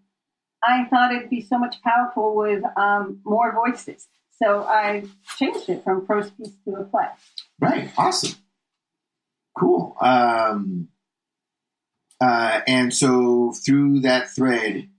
I 0.64 0.86
thought 0.86 1.14
it'd 1.14 1.30
be 1.30 1.42
so 1.42 1.58
much 1.58 1.82
powerful 1.84 2.36
with 2.36 2.64
um, 2.78 3.20
more 3.26 3.54
voices. 3.54 4.08
So 4.42 4.64
I 4.64 5.04
changed 5.38 5.68
it 5.68 5.84
from 5.84 6.06
prose 6.06 6.32
piece 6.32 6.54
to 6.66 6.76
a 6.76 6.84
play. 6.84 7.08
Right. 7.60 7.92
Awesome. 7.98 8.36
Cool. 9.58 9.96
Um, 10.02 10.90
uh, 12.22 12.62
and 12.68 12.94
so 12.94 13.54
through 13.54 14.02
that 14.02 14.30
thread, 14.30 14.90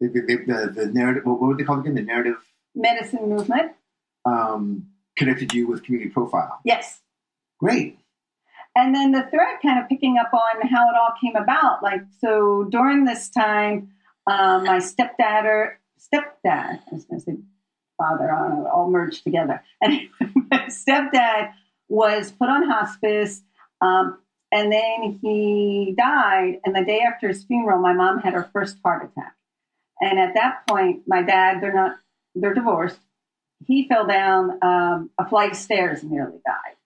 the, 0.00 0.08
the, 0.08 0.72
the, 0.74 0.86
narrative, 0.92 1.24
what 1.24 1.40
would 1.40 1.58
they 1.58 1.64
call 1.64 1.78
it 1.78 1.80
again? 1.80 1.94
The 1.94 2.02
narrative 2.02 2.36
medicine 2.74 3.28
movement 3.28 3.72
um, 4.24 4.86
connected 5.16 5.52
you 5.52 5.66
with 5.66 5.82
community 5.82 6.10
profile. 6.10 6.60
Yes. 6.64 7.00
Great. 7.58 7.98
And 8.76 8.94
then 8.94 9.10
the 9.10 9.22
thread 9.22 9.58
kind 9.60 9.82
of 9.82 9.88
picking 9.88 10.18
up 10.18 10.32
on 10.32 10.68
how 10.68 10.88
it 10.88 10.94
all 10.94 11.12
came 11.20 11.34
about. 11.34 11.82
Like, 11.82 12.02
so 12.20 12.68
during 12.70 13.04
this 13.04 13.28
time, 13.28 13.90
um, 14.26 14.64
my 14.64 14.78
stepdad 14.78 15.44
or 15.44 15.80
stepdad, 15.98 16.80
I 16.80 16.92
was 16.92 17.04
going 17.04 17.20
to 17.20 17.24
say 17.24 17.36
father, 17.96 18.32
I 18.32 18.48
don't 18.48 18.62
know, 18.62 18.70
all 18.70 18.90
merged 18.90 19.24
together. 19.24 19.62
And 19.80 20.08
my 20.50 20.68
stepdad 20.68 21.52
was 21.88 22.30
put 22.30 22.48
on 22.48 22.68
hospice. 22.68 23.42
Um, 23.80 24.18
and 24.50 24.72
then 24.72 25.18
he 25.20 25.94
died. 25.96 26.60
And 26.64 26.74
the 26.74 26.84
day 26.84 27.00
after 27.00 27.28
his 27.28 27.44
funeral, 27.44 27.80
my 27.80 27.92
mom 27.92 28.20
had 28.20 28.34
her 28.34 28.48
first 28.52 28.78
heart 28.84 29.04
attack. 29.04 29.34
And 30.00 30.18
at 30.18 30.34
that 30.34 30.66
point, 30.66 31.02
my 31.06 31.22
dad, 31.22 31.60
they're 31.60 31.74
not, 31.74 31.96
they're 32.34 32.54
divorced. 32.54 33.00
He 33.66 33.88
fell 33.88 34.06
down 34.06 34.58
um, 34.62 35.10
a 35.18 35.28
flight 35.28 35.52
of 35.52 35.56
stairs 35.56 36.02
and 36.02 36.12
nearly 36.12 36.38
died. 36.46 36.76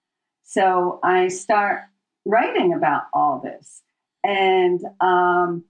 So 0.45 0.99
I 1.03 1.29
start 1.29 1.83
writing 2.25 2.73
about 2.73 3.03
all 3.13 3.41
this. 3.41 3.83
And 4.25 4.81
um, 5.01 5.65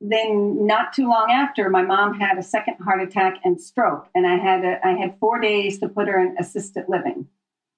then 0.00 0.66
not 0.66 0.92
too 0.92 1.08
long 1.08 1.30
after, 1.30 1.70
my 1.70 1.82
mom 1.82 2.18
had 2.18 2.36
a 2.36 2.42
second 2.42 2.76
heart 2.82 3.00
attack 3.00 3.38
and 3.44 3.60
stroke, 3.60 4.08
and 4.14 4.26
I 4.26 4.36
had 4.36 4.64
a, 4.64 4.84
I 4.84 4.92
had 4.92 5.18
four 5.20 5.40
days 5.40 5.78
to 5.78 5.88
put 5.88 6.08
her 6.08 6.18
in 6.18 6.36
assisted 6.38 6.86
living 6.88 7.28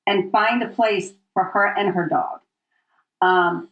and 0.07 0.33
find 0.33 0.63
a 0.63 0.69
place 0.69 1.13
for 1.35 1.45
her 1.45 1.67
and 1.67 1.95
her 1.95 2.09
dog. 2.09 2.41
Um, 3.21 3.69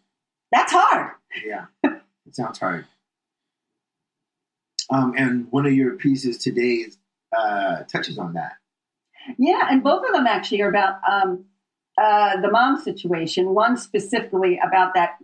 that's 0.51 0.73
hard. 0.73 1.13
Yeah, 1.45 1.67
it 1.85 2.35
sounds 2.35 2.59
hard. 2.59 2.85
Um, 4.91 5.15
and 5.17 5.51
one 5.51 5.65
of 5.65 5.73
your 5.73 5.97
pieces 5.97 6.39
today 6.39 6.87
uh, 7.37 7.85
touches 7.85 8.19
on 8.19 8.35
that. 8.35 8.53
Yeah, 9.39 9.69
and 9.71 9.83
both 9.83 10.05
of 10.07 10.13
them 10.13 10.27
actually 10.27 10.61
are 10.63 10.69
about 10.69 10.97
um, 11.11 11.47
uh, 11.97 12.41
the 12.41 12.51
mom 12.51 12.81
situation. 12.81 13.55
One 13.55 13.77
specifically 13.77 14.61
about 14.63 14.95
that 14.95 15.17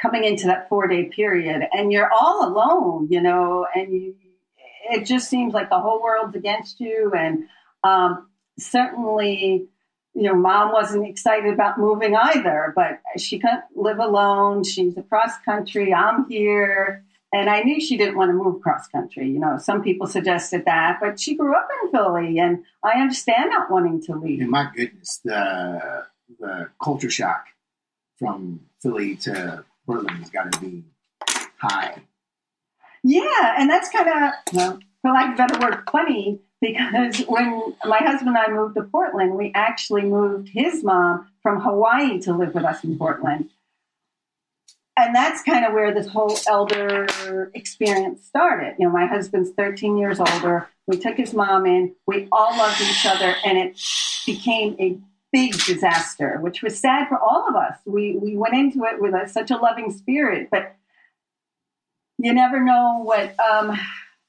coming 0.00 0.24
into 0.24 0.46
that 0.46 0.68
four 0.68 0.86
day 0.86 1.04
period 1.04 1.62
and 1.72 1.92
you're 1.92 2.10
all 2.12 2.48
alone, 2.48 3.08
you 3.10 3.20
know, 3.20 3.66
and 3.74 3.92
you, 3.92 4.14
it 4.90 5.04
just 5.04 5.28
seems 5.28 5.52
like 5.52 5.70
the 5.70 5.80
whole 5.80 6.02
world's 6.02 6.36
against 6.36 6.80
you. 6.80 7.12
And 7.16 7.44
um, 7.84 8.28
certainly, 8.58 9.68
you 10.18 10.24
know, 10.24 10.34
mom 10.34 10.72
wasn't 10.72 11.06
excited 11.06 11.54
about 11.54 11.78
moving 11.78 12.16
either, 12.16 12.72
but 12.74 12.98
she 13.18 13.38
couldn't 13.38 13.62
live 13.76 13.98
alone. 14.00 14.64
She's 14.64 14.96
across 14.96 15.38
country. 15.44 15.94
I'm 15.94 16.28
here. 16.28 17.04
And 17.32 17.48
I 17.48 17.60
knew 17.60 17.80
she 17.80 17.96
didn't 17.96 18.16
want 18.16 18.30
to 18.30 18.32
move 18.32 18.60
cross 18.60 18.88
country. 18.88 19.28
You 19.28 19.38
know, 19.38 19.58
some 19.58 19.80
people 19.80 20.08
suggested 20.08 20.64
that, 20.64 20.98
but 21.00 21.20
she 21.20 21.36
grew 21.36 21.54
up 21.54 21.68
in 21.84 21.92
Philly, 21.92 22.38
and 22.38 22.64
I 22.82 23.00
understand 23.00 23.50
not 23.50 23.70
wanting 23.70 24.02
to 24.04 24.16
leave. 24.16 24.40
And 24.40 24.50
my 24.50 24.70
goodness, 24.74 25.20
the 25.22 26.06
the 26.40 26.70
culture 26.82 27.10
shock 27.10 27.44
from 28.18 28.60
Philly 28.82 29.14
to 29.16 29.64
Portland's 29.86 30.30
got 30.30 30.50
to 30.52 30.60
be 30.60 30.84
high. 31.58 32.02
Yeah, 33.04 33.54
and 33.58 33.70
that's 33.70 33.88
kind 33.90 34.08
of, 34.08 34.32
well, 34.52 34.78
for 35.02 35.12
lack 35.12 35.28
of 35.28 35.34
a 35.34 35.36
better 35.36 35.60
word, 35.60 35.82
funny 35.92 36.40
because 36.60 37.18
when 37.28 37.74
my 37.84 37.98
husband 37.98 38.36
and 38.36 38.38
I 38.38 38.48
moved 38.50 38.74
to 38.76 38.82
Portland, 38.82 39.34
we 39.34 39.52
actually 39.54 40.02
moved 40.02 40.48
his 40.48 40.82
mom 40.82 41.28
from 41.42 41.60
Hawaii 41.60 42.18
to 42.20 42.34
live 42.34 42.54
with 42.54 42.64
us 42.64 42.82
in 42.84 42.98
Portland. 42.98 43.50
And 44.96 45.14
that's 45.14 45.42
kind 45.42 45.64
of 45.64 45.72
where 45.72 45.94
this 45.94 46.08
whole 46.08 46.36
elder 46.48 47.06
experience 47.54 48.24
started. 48.24 48.74
You 48.80 48.86
know, 48.86 48.92
my 48.92 49.06
husband's 49.06 49.50
13 49.50 49.96
years 49.96 50.18
older. 50.18 50.68
We 50.88 50.98
took 50.98 51.16
his 51.16 51.32
mom 51.32 51.66
in. 51.66 51.94
We 52.06 52.26
all 52.32 52.56
loved 52.56 52.80
each 52.80 53.06
other, 53.06 53.36
and 53.44 53.56
it 53.58 53.80
became 54.26 54.74
a 54.80 54.98
big 55.32 55.52
disaster, 55.52 56.38
which 56.40 56.62
was 56.62 56.80
sad 56.80 57.08
for 57.08 57.18
all 57.18 57.46
of 57.48 57.54
us. 57.54 57.78
We 57.86 58.16
we 58.16 58.36
went 58.36 58.54
into 58.54 58.84
it 58.84 59.00
with 59.00 59.14
a, 59.14 59.28
such 59.28 59.52
a 59.52 59.56
loving 59.56 59.92
spirit, 59.92 60.48
but 60.50 60.74
you 62.18 62.34
never 62.34 62.64
know 62.64 63.02
what 63.04 63.38
um, 63.38 63.78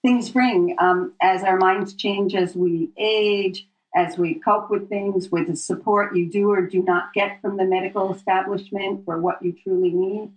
things 0.02 0.30
bring 0.30 0.76
um, 0.80 1.14
as 1.22 1.44
our 1.44 1.58
minds 1.58 1.94
change 1.94 2.36
as 2.36 2.56
we 2.56 2.90
age, 2.98 3.68
as 3.96 4.18
we 4.18 4.36
cope 4.36 4.70
with 4.70 4.90
things, 4.90 5.30
with 5.30 5.48
the 5.48 5.56
support 5.56 6.16
you 6.16 6.30
do 6.30 6.52
or 6.52 6.62
do 6.62 6.84
not 6.84 7.14
get 7.14 7.42
from 7.42 7.58
the 7.58 7.66
medical 7.66 8.14
establishment 8.14 9.06
for 9.06 9.20
what 9.20 9.42
you 9.42 9.54
truly 9.64 9.92
need. 9.92 10.32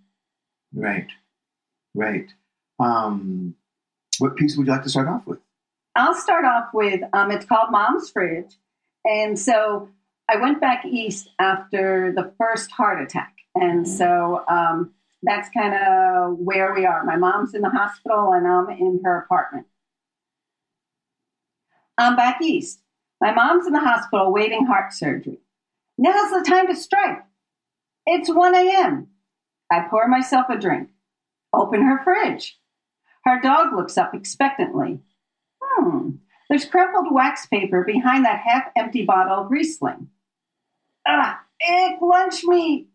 Right, 0.75 1.09
right. 1.95 2.33
Um, 2.79 3.55
what 4.19 4.37
piece 4.37 4.57
would 4.57 4.67
you 4.67 4.73
like 4.73 4.83
to 4.85 4.89
start 4.89 5.09
off 5.09 5.27
with? 5.27 5.39
I'll 5.95 6.15
start 6.15 6.45
off 6.45 6.69
with 6.73 7.03
um, 7.13 7.31
it's 7.31 7.45
called 7.45 7.71
Mom's 7.71 8.11
Fridge. 8.11 8.57
And 9.05 9.39
so 9.39 9.91
I 10.29 10.37
went 10.37 10.61
back 10.61 10.85
east 10.87 11.29
after 11.39 12.13
the 12.15 12.33
first 12.39 12.71
heart 12.71 13.03
attack. 13.03 13.35
And 13.55 13.87
so 13.87 14.45
um, 14.49 14.93
that's 15.23 15.49
kind 15.51 15.75
of 15.75 16.39
where 16.39 16.75
we 16.75 16.85
are. 16.85 17.05
My 17.05 17.17
mom's 17.17 17.55
in 17.55 17.63
the 17.63 17.71
hospital 17.71 18.33
and 18.33 18.47
I'm 18.47 18.69
in 18.71 19.01
her 19.05 19.19
apartment. 19.19 19.67
I'm 21.97 22.17
back 22.17 22.43
east. 22.43 22.81
My 23.21 23.33
mom's 23.33 23.67
in 23.67 23.73
the 23.73 23.81
hospital 23.81 24.33
waiting 24.33 24.67
heart 24.67 24.93
surgery. 24.93 25.39
Now's 25.97 26.31
the 26.31 26.45
time 26.49 26.67
to 26.67 26.75
strike. 26.75 27.23
It's 28.07 28.29
1 28.29 28.55
a.m. 28.55 29.09
I 29.71 29.87
pour 29.89 30.09
myself 30.09 30.47
a 30.51 30.59
drink, 30.59 30.91
open 31.53 31.83
her 31.83 32.03
fridge. 32.03 32.59
Her 33.25 33.41
dog 33.41 33.73
looks 33.75 33.97
up 33.97 34.15
expectantly. 34.15 34.99
Hmm, 35.63 36.17
there's 36.49 36.65
crumpled 36.65 37.13
wax 37.13 37.47
paper 37.47 37.85
behind 37.85 38.25
that 38.25 38.43
half 38.45 38.65
empty 38.77 39.05
bottle 39.05 39.45
of 39.45 39.51
Riesling. 39.51 40.09
Ah, 41.07 41.41
egg 41.61 42.03
lunch 42.03 42.43
meat! 42.45 42.89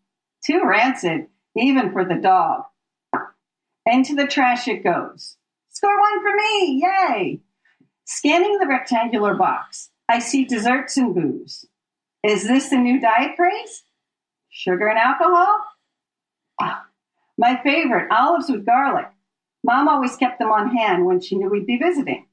Too 0.45 0.61
rancid, 0.65 1.27
even 1.57 1.91
for 1.91 2.05
the 2.05 2.15
dog. 2.15 2.63
Into 3.85 4.15
the 4.15 4.27
trash 4.27 4.67
it 4.67 4.83
goes. 4.83 5.37
Score 5.69 5.99
one 5.99 6.21
for 6.21 6.35
me! 6.35 6.83
Yay! 6.83 7.39
Scanning 8.05 8.57
the 8.59 8.67
rectangular 8.67 9.35
box, 9.35 9.89
I 10.09 10.19
see 10.19 10.45
desserts 10.45 10.97
and 10.97 11.13
booze. 11.13 11.65
Is 12.23 12.47
this 12.47 12.69
the 12.69 12.77
new 12.77 12.99
diet 12.99 13.35
craze? 13.35 13.83
Sugar 14.49 14.87
and 14.87 14.97
alcohol? 14.97 15.59
Ah, 16.59 16.85
my 17.37 17.61
favorite, 17.63 18.11
olives 18.11 18.49
with 18.49 18.65
garlic. 18.65 19.07
Mom 19.63 19.87
always 19.87 20.15
kept 20.15 20.39
them 20.39 20.51
on 20.51 20.75
hand 20.75 21.05
when 21.05 21.19
she 21.19 21.35
knew 21.35 21.49
we'd 21.49 21.67
be 21.67 21.77
visiting. 21.77 22.25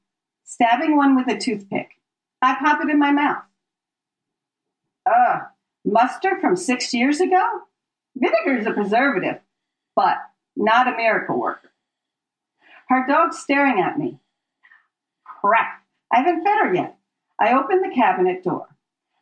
Stabbing 0.43 0.95
one 0.95 1.15
with 1.15 1.27
a 1.27 1.37
toothpick. 1.37 1.89
I 2.41 2.55
pop 2.55 2.81
it 2.83 2.89
in 2.89 2.99
my 2.99 3.11
mouth. 3.11 3.43
Ugh, 5.05 5.41
mustard 5.83 6.41
from 6.41 6.55
six 6.55 6.93
years 6.93 7.19
ago? 7.19 7.43
Vinegar 8.15 8.57
is 8.57 8.67
a 8.67 8.71
preservative, 8.71 9.39
but 9.95 10.17
not 10.55 10.87
a 10.87 10.95
miracle 10.95 11.39
worker. 11.39 11.71
Her 12.87 13.05
dog's 13.07 13.39
staring 13.39 13.79
at 13.79 13.97
me. 13.97 14.19
Crap, 15.25 15.83
I 16.13 16.19
haven't 16.19 16.43
fed 16.43 16.57
her 16.59 16.73
yet. 16.73 16.97
I 17.39 17.53
open 17.53 17.81
the 17.81 17.93
cabinet 17.93 18.43
door. 18.43 18.67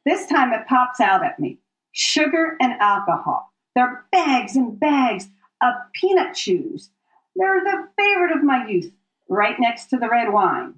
This 0.05 0.27
time 0.27 0.53
it 0.53 0.67
pops 0.67 0.99
out 0.99 1.25
at 1.25 1.39
me 1.39 1.59
sugar 1.93 2.57
and 2.59 2.73
alcohol. 2.81 3.53
There 3.75 3.85
are 3.85 4.05
bags 4.11 4.55
and 4.55 4.79
bags 4.79 5.27
of 5.61 5.73
peanut 5.93 6.35
chews. 6.35 6.89
They're 7.35 7.63
the 7.63 7.87
favorite 7.97 8.35
of 8.35 8.43
my 8.43 8.67
youth, 8.67 8.91
right 9.29 9.55
next 9.59 9.87
to 9.87 9.97
the 9.97 10.09
red 10.09 10.31
wine. 10.31 10.75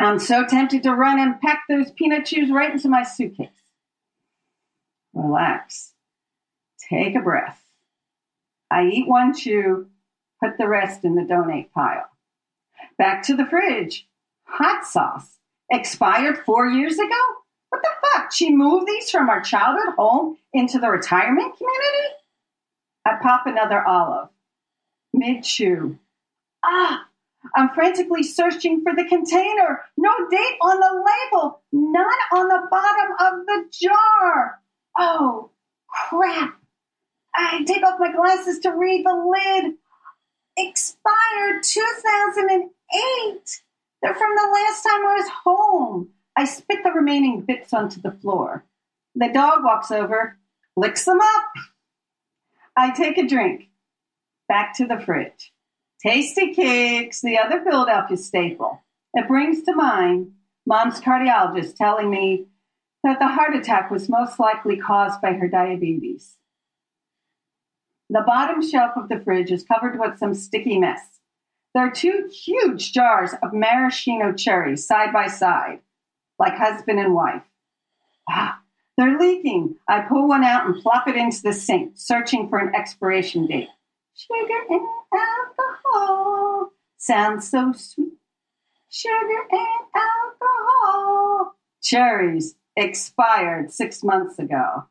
I'm 0.00 0.18
so 0.18 0.44
tempted 0.44 0.82
to 0.82 0.94
run 0.94 1.20
and 1.20 1.40
pack 1.40 1.62
those 1.68 1.92
peanut 1.92 2.26
chews 2.26 2.50
right 2.50 2.72
into 2.72 2.88
my 2.88 3.04
suitcase. 3.04 3.48
Relax. 5.14 5.91
Take 6.92 7.14
a 7.14 7.20
breath. 7.20 7.58
I 8.70 8.84
eat 8.84 9.08
one 9.08 9.34
chew, 9.34 9.86
put 10.42 10.58
the 10.58 10.68
rest 10.68 11.04
in 11.04 11.14
the 11.14 11.24
donate 11.24 11.72
pile. 11.72 12.08
Back 12.98 13.22
to 13.24 13.36
the 13.36 13.46
fridge. 13.46 14.06
Hot 14.44 14.84
sauce. 14.84 15.38
Expired 15.70 16.38
four 16.44 16.66
years 16.66 16.98
ago? 16.98 17.20
What 17.70 17.82
the 17.82 17.88
fuck? 18.02 18.30
She 18.30 18.54
moved 18.54 18.86
these 18.86 19.10
from 19.10 19.30
our 19.30 19.40
childhood 19.40 19.94
home 19.96 20.36
into 20.52 20.78
the 20.78 20.90
retirement 20.90 21.56
community? 21.56 22.14
I 23.06 23.12
pop 23.22 23.46
another 23.46 23.82
olive. 23.82 24.28
Mid 25.14 25.44
chew. 25.44 25.98
Ah, 26.62 27.06
I'm 27.56 27.70
frantically 27.70 28.22
searching 28.22 28.82
for 28.82 28.94
the 28.94 29.06
container. 29.06 29.80
No 29.96 30.12
date 30.30 30.58
on 30.60 30.78
the 30.78 31.04
label. 31.06 31.62
None 31.72 32.04
on 32.34 32.48
the 32.48 32.68
bottom 32.70 33.12
of 33.18 33.46
the 33.46 33.64
jar. 33.72 34.60
Oh, 34.98 35.50
crap. 35.88 36.58
I 37.34 37.64
take 37.64 37.82
off 37.82 37.98
my 37.98 38.12
glasses 38.12 38.58
to 38.60 38.70
read 38.70 39.04
the 39.04 39.14
lid. 39.14 39.74
Expired 40.56 41.62
2008. 41.62 43.62
They're 44.02 44.14
from 44.14 44.34
the 44.34 44.50
last 44.52 44.82
time 44.82 45.06
I 45.06 45.16
was 45.16 45.28
home. 45.44 46.10
I 46.36 46.44
spit 46.44 46.82
the 46.82 46.90
remaining 46.90 47.42
bits 47.42 47.72
onto 47.72 48.00
the 48.00 48.12
floor. 48.12 48.64
The 49.14 49.30
dog 49.32 49.64
walks 49.64 49.90
over, 49.90 50.38
licks 50.76 51.04
them 51.04 51.20
up. 51.20 51.44
I 52.76 52.90
take 52.90 53.18
a 53.18 53.26
drink. 53.26 53.68
Back 54.48 54.74
to 54.76 54.86
the 54.86 55.00
fridge. 55.00 55.52
Tastykakes, 56.04 57.20
the 57.20 57.38
other 57.38 57.62
Philadelphia 57.62 58.16
staple. 58.16 58.82
It 59.14 59.28
brings 59.28 59.62
to 59.64 59.74
mind 59.74 60.32
mom's 60.66 61.00
cardiologist 61.00 61.76
telling 61.76 62.10
me 62.10 62.46
that 63.04 63.18
the 63.18 63.28
heart 63.28 63.54
attack 63.54 63.90
was 63.90 64.08
most 64.08 64.38
likely 64.38 64.76
caused 64.76 65.20
by 65.20 65.34
her 65.34 65.48
diabetes. 65.48 66.36
The 68.10 68.22
bottom 68.26 68.66
shelf 68.66 68.92
of 68.96 69.08
the 69.08 69.20
fridge 69.20 69.50
is 69.50 69.62
covered 69.62 69.98
with 69.98 70.18
some 70.18 70.34
sticky 70.34 70.78
mess. 70.78 71.00
There 71.74 71.86
are 71.86 71.90
two 71.90 72.28
huge 72.30 72.92
jars 72.92 73.32
of 73.42 73.54
maraschino 73.54 74.32
cherries 74.34 74.86
side 74.86 75.12
by 75.12 75.28
side, 75.28 75.80
like 76.38 76.56
husband 76.56 77.00
and 77.00 77.14
wife. 77.14 77.42
Ah, 78.28 78.60
they're 78.98 79.18
leaking. 79.18 79.76
I 79.88 80.02
pull 80.02 80.28
one 80.28 80.44
out 80.44 80.66
and 80.66 80.82
plop 80.82 81.08
it 81.08 81.16
into 81.16 81.42
the 81.42 81.54
sink, 81.54 81.92
searching 81.94 82.48
for 82.48 82.58
an 82.58 82.74
expiration 82.74 83.46
date. 83.46 83.68
Sugar 84.14 84.60
and 84.68 84.86
alcohol 85.14 86.72
sounds 86.98 87.48
so 87.48 87.72
sweet. 87.72 88.12
Sugar 88.90 89.46
and 89.50 89.86
alcohol. 89.94 91.54
Cherries 91.82 92.54
expired 92.76 93.72
six 93.72 94.04
months 94.04 94.38
ago. 94.38 94.84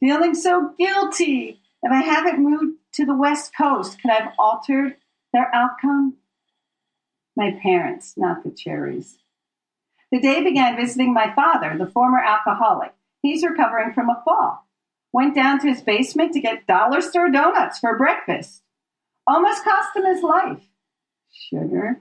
Feeling 0.00 0.34
so 0.34 0.74
guilty. 0.78 1.60
If 1.82 1.92
I 1.92 2.00
haven't 2.00 2.42
moved 2.42 2.78
to 2.94 3.04
the 3.04 3.14
West 3.14 3.52
Coast, 3.56 4.00
could 4.00 4.10
I 4.10 4.14
have 4.14 4.32
altered 4.38 4.96
their 5.32 5.54
outcome? 5.54 6.16
My 7.36 7.58
parents, 7.62 8.14
not 8.16 8.42
the 8.42 8.50
cherries. 8.50 9.18
The 10.10 10.20
day 10.20 10.42
began 10.42 10.76
visiting 10.76 11.14
my 11.14 11.32
father, 11.34 11.76
the 11.78 11.86
former 11.86 12.18
alcoholic. 12.18 12.92
He's 13.22 13.44
recovering 13.44 13.92
from 13.92 14.08
a 14.08 14.22
fall. 14.24 14.66
Went 15.12 15.34
down 15.34 15.60
to 15.60 15.68
his 15.68 15.82
basement 15.82 16.32
to 16.32 16.40
get 16.40 16.66
dollar 16.66 17.00
store 17.00 17.30
donuts 17.30 17.78
for 17.78 17.96
breakfast. 17.96 18.62
Almost 19.26 19.64
cost 19.64 19.94
him 19.94 20.04
his 20.04 20.22
life. 20.22 20.62
Sugar 21.32 22.00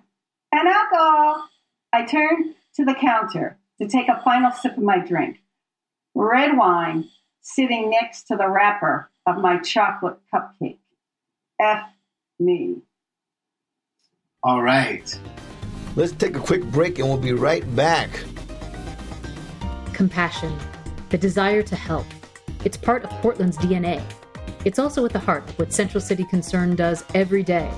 and 0.52 0.68
alcohol. 0.68 1.50
I 1.92 2.06
turned 2.06 2.56
to 2.76 2.86
the 2.86 2.96
counter 2.96 3.58
to 3.82 3.88
take 3.88 4.10
a 4.10 4.22
final 4.24 4.52
sip 4.52 4.78
of 4.78 4.84
my 4.84 5.00
drink. 5.00 5.42
Red 6.16 6.58
wine 6.58 7.10
sitting 7.42 7.90
next 7.90 8.24
to 8.24 8.36
the 8.36 8.48
wrapper 8.48 9.10
of 9.26 9.38
my 9.38 9.58
chocolate 9.60 10.18
cupcake. 10.34 10.80
F 11.60 11.84
me. 12.40 12.78
All 14.44 14.62
right. 14.62 15.20
Let's 15.96 16.14
take 16.14 16.36
a 16.36 16.40
quick 16.40 16.64
break 16.64 17.00
and 17.00 17.08
we'll 17.08 17.18
be 17.18 17.34
right 17.34 17.64
back. 17.76 18.10
Compassion, 19.94 20.58
the 21.10 21.18
desire 21.18 21.62
to 21.64 21.76
help. 21.76 22.06
It's 22.64 22.78
part 22.78 23.04
of 23.04 23.10
Portland's 23.22 23.58
DNA. 23.58 24.02
It's 24.66 24.80
also 24.80 25.06
at 25.06 25.12
the 25.12 25.20
heart 25.20 25.50
of 25.50 25.60
what 25.60 25.74
Central 25.74 26.02
City 26.02 26.24
Concern 26.24 26.76
does 26.76 27.04
every 27.14 27.44
day. 27.44 27.70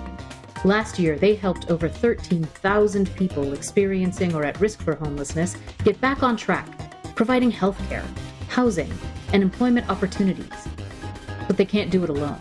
Last 0.63 0.99
year, 0.99 1.17
they 1.17 1.33
helped 1.33 1.71
over 1.71 1.89
13,000 1.89 3.15
people 3.15 3.53
experiencing 3.53 4.35
or 4.35 4.45
at 4.45 4.59
risk 4.59 4.81
for 4.83 4.95
homelessness 4.95 5.57
get 5.83 5.99
back 5.99 6.21
on 6.21 6.37
track, 6.37 6.67
providing 7.15 7.51
healthcare, 7.51 8.05
housing, 8.51 8.91
and 9.31 9.41
employment 9.41 9.89
opportunities. 9.89 10.67
But 11.47 11.55
they 11.55 11.63
can't 11.63 11.89
do 11.89 12.03
it 12.03 12.09
alone. 12.09 12.37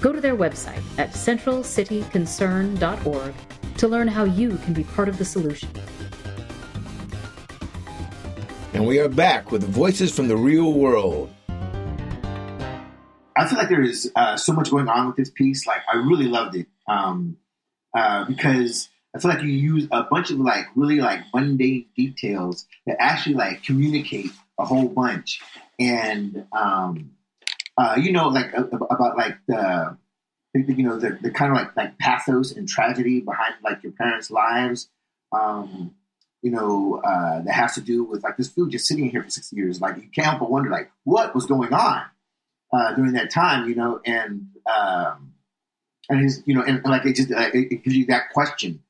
Go 0.00 0.12
to 0.12 0.20
their 0.20 0.36
website 0.36 0.80
at 0.96 1.10
centralcityconcern.org 1.10 3.34
to 3.78 3.88
learn 3.88 4.06
how 4.06 4.22
you 4.24 4.56
can 4.58 4.74
be 4.74 4.84
part 4.84 5.08
of 5.08 5.18
the 5.18 5.24
solution. 5.24 5.68
And 8.72 8.86
we 8.86 9.00
are 9.00 9.08
back 9.08 9.50
with 9.50 9.64
voices 9.64 10.14
from 10.14 10.28
the 10.28 10.36
real 10.36 10.72
world. 10.72 11.34
I 13.36 13.48
feel 13.48 13.58
like 13.58 13.68
there 13.68 13.82
is 13.82 14.12
uh, 14.14 14.36
so 14.36 14.52
much 14.52 14.70
going 14.70 14.88
on 14.88 15.08
with 15.08 15.16
this 15.16 15.30
piece. 15.30 15.66
Like, 15.66 15.82
I 15.92 15.96
really 15.96 16.26
loved 16.26 16.54
it 16.54 16.68
um, 16.86 17.38
uh, 17.96 18.24
because 18.26 18.88
I 19.16 19.18
feel 19.18 19.32
like 19.32 19.42
you 19.42 19.48
use 19.48 19.88
a 19.90 20.04
bunch 20.04 20.30
of 20.30 20.38
like 20.38 20.66
really 20.76 21.00
like 21.00 21.22
mundane 21.34 21.86
details 21.96 22.68
that 22.86 22.98
actually 23.00 23.34
like 23.34 23.64
communicate 23.64 24.30
a 24.60 24.64
whole 24.64 24.88
bunch. 24.88 25.40
And 25.78 26.46
um, 26.52 27.12
uh, 27.76 27.96
you 27.98 28.12
know, 28.12 28.28
like 28.28 28.52
about 28.54 29.16
like 29.16 29.36
the 29.46 29.96
you 30.54 30.82
know 30.82 30.98
the, 30.98 31.18
the 31.20 31.30
kind 31.30 31.50
of 31.50 31.56
like 31.56 31.76
like 31.76 31.98
pathos 31.98 32.52
and 32.52 32.68
tragedy 32.68 33.20
behind 33.20 33.54
like 33.64 33.82
your 33.82 33.92
parents' 33.92 34.30
lives. 34.30 34.88
Um, 35.32 35.94
you 36.42 36.50
know, 36.50 37.00
uh, 37.04 37.42
that 37.42 37.52
has 37.52 37.74
to 37.74 37.80
do 37.80 38.02
with 38.02 38.22
like 38.22 38.36
this 38.36 38.48
food 38.48 38.70
just 38.70 38.86
sitting 38.86 39.10
here 39.10 39.22
for 39.22 39.30
six 39.30 39.52
years. 39.52 39.80
Like 39.80 39.96
you 39.96 40.08
can't 40.14 40.26
help 40.26 40.40
but 40.40 40.50
wonder 40.50 40.70
like 40.70 40.90
what 41.04 41.34
was 41.34 41.46
going 41.46 41.72
on 41.72 42.02
uh, 42.72 42.94
during 42.94 43.12
that 43.12 43.30
time. 43.30 43.68
You 43.68 43.74
know, 43.74 44.00
and 44.04 44.48
um, 44.66 45.34
and 46.08 46.20
his 46.20 46.42
you 46.46 46.54
know 46.54 46.62
and, 46.62 46.78
and 46.78 46.90
like 46.90 47.06
it 47.06 47.16
just 47.16 47.30
uh, 47.30 47.50
it, 47.54 47.72
it, 47.72 47.84
gives 47.84 47.96
you 47.96 48.06
that 48.06 48.30
question. 48.32 48.82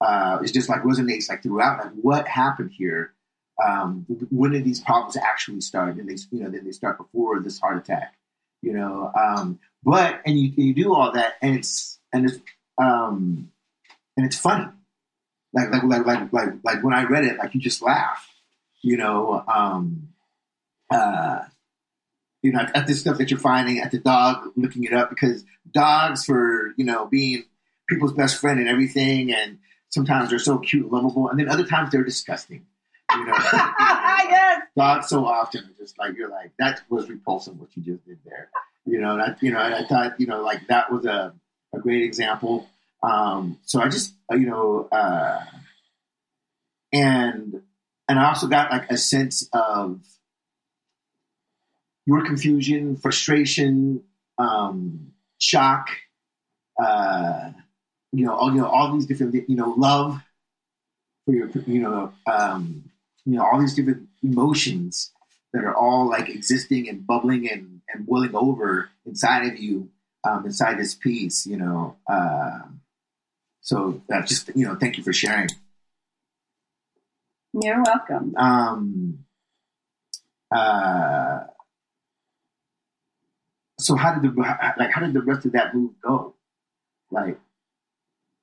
Uh, 0.00 0.38
it's 0.42 0.52
just 0.52 0.68
like 0.68 0.82
resonates 0.82 1.28
like 1.28 1.42
throughout. 1.42 1.78
Like 1.78 1.92
what 2.00 2.26
happened 2.26 2.70
here? 2.76 3.12
Um, 3.64 4.06
when 4.30 4.52
did 4.52 4.64
these 4.64 4.80
problems 4.80 5.16
actually 5.16 5.60
start? 5.60 5.96
And 5.96 6.08
they 6.08 6.16
you 6.30 6.42
know 6.42 6.50
did 6.50 6.64
they 6.64 6.72
start 6.72 6.98
before 6.98 7.40
this 7.40 7.60
heart 7.60 7.78
attack? 7.78 8.14
you 8.64 8.72
know. 8.72 9.12
Um, 9.14 9.60
but 9.84 10.22
and 10.24 10.38
you 10.38 10.52
you 10.56 10.74
do 10.74 10.94
all 10.94 11.12
that, 11.12 11.34
and 11.42 11.56
it's 11.56 12.00
and 12.12 12.28
it's 12.28 12.38
um, 12.78 13.52
and 14.16 14.26
it's 14.26 14.38
funny. 14.38 14.66
Like 15.52 15.70
like 15.70 15.84
like 15.84 16.06
like 16.06 16.32
like 16.32 16.48
like 16.64 16.82
when 16.82 16.94
I 16.94 17.04
read 17.04 17.24
it, 17.24 17.38
like 17.38 17.54
you 17.54 17.60
just 17.60 17.82
laugh, 17.82 18.26
you 18.82 18.96
know. 18.96 19.44
Um, 19.46 20.08
uh, 20.90 21.40
you 22.42 22.52
know, 22.52 22.60
at, 22.74 22.86
the 22.86 22.94
stuff 22.94 23.16
that 23.18 23.30
you're 23.30 23.40
finding, 23.40 23.78
at 23.78 23.90
the 23.90 23.98
dog 23.98 24.50
looking 24.54 24.84
it 24.84 24.92
up, 24.92 25.08
because 25.08 25.44
dogs, 25.70 26.26
for 26.26 26.74
you 26.76 26.84
know, 26.84 27.06
being 27.06 27.44
people's 27.88 28.12
best 28.12 28.38
friend 28.38 28.60
and 28.60 28.68
everything, 28.68 29.32
and 29.32 29.58
sometimes 29.88 30.30
they're 30.30 30.38
so 30.38 30.58
cute 30.58 30.84
and 30.84 30.92
lovable, 30.92 31.28
and 31.28 31.38
then 31.38 31.48
other 31.48 31.64
times 31.64 31.90
they're 31.90 32.04
disgusting. 32.04 32.66
You 33.12 33.24
know, 33.26 33.34
yes. 33.42 34.62
dogs 34.76 35.08
so 35.08 35.24
often 35.26 35.74
just 35.78 35.98
like 35.98 36.16
you're 36.16 36.30
like 36.30 36.52
that 36.58 36.82
was 36.88 37.08
repulsive 37.08 37.58
what 37.58 37.76
you 37.76 37.82
just 37.82 38.04
did 38.06 38.18
there. 38.24 38.48
You 38.86 39.00
know, 39.00 39.12
and 39.12 39.22
I, 39.22 39.36
you 39.40 39.52
know, 39.52 39.60
and 39.60 39.74
I 39.74 39.84
thought 39.86 40.20
you 40.20 40.26
know 40.26 40.42
like 40.42 40.66
that 40.68 40.90
was 40.90 41.04
a, 41.04 41.34
a 41.74 41.78
great 41.78 42.02
example. 42.02 42.68
Um, 43.02 43.58
so 43.64 43.80
I 43.80 43.88
just 43.88 44.14
uh, 44.32 44.36
you 44.36 44.46
know, 44.46 44.88
uh, 44.90 45.40
and 46.92 47.62
and 48.08 48.18
I 48.18 48.28
also 48.28 48.46
got 48.46 48.70
like 48.70 48.90
a 48.90 48.96
sense 48.96 49.48
of 49.52 50.00
your 52.06 52.24
confusion, 52.24 52.96
frustration, 52.96 54.02
um, 54.38 55.12
shock, 55.38 55.88
uh, 56.82 57.52
you 58.12 58.24
know, 58.24 58.34
all 58.34 58.52
you 58.54 58.60
know, 58.60 58.66
all 58.66 58.92
these 58.92 59.06
different, 59.06 59.34
you 59.48 59.56
know, 59.56 59.74
love 59.76 60.20
for 61.24 61.34
your, 61.34 61.50
you 61.66 61.80
know, 61.80 62.12
um, 62.26 62.90
you 63.24 63.36
know, 63.36 63.44
all 63.44 63.60
these 63.60 63.74
different 63.74 64.08
emotions 64.22 65.12
that 65.52 65.64
are 65.64 65.74
all 65.74 66.08
like 66.08 66.28
existing 66.28 66.88
and 66.88 67.06
bubbling 67.06 67.48
and, 67.50 67.80
and 67.92 68.06
boiling 68.06 68.34
over 68.34 68.90
inside 69.06 69.46
of 69.46 69.58
you, 69.58 69.88
um, 70.24 70.44
inside 70.44 70.78
this 70.78 70.94
piece, 70.94 71.46
you 71.46 71.56
know. 71.56 71.96
Uh, 72.08 72.60
so 73.60 74.02
uh, 74.12 74.22
just, 74.22 74.50
you 74.54 74.66
know, 74.66 74.74
thank 74.74 74.98
you 74.98 75.04
for 75.04 75.12
sharing. 75.12 75.48
You're 77.52 77.82
welcome. 77.82 78.34
Um, 78.36 79.18
uh, 80.54 81.44
so 83.78 83.96
how 83.96 84.14
did 84.14 84.22
the 84.22 84.40
like 84.78 84.90
how 84.90 85.00
did 85.00 85.12
the 85.12 85.20
rest 85.20 85.46
of 85.46 85.52
that 85.52 85.74
move 85.74 85.92
go? 86.02 86.34
Like, 87.10 87.38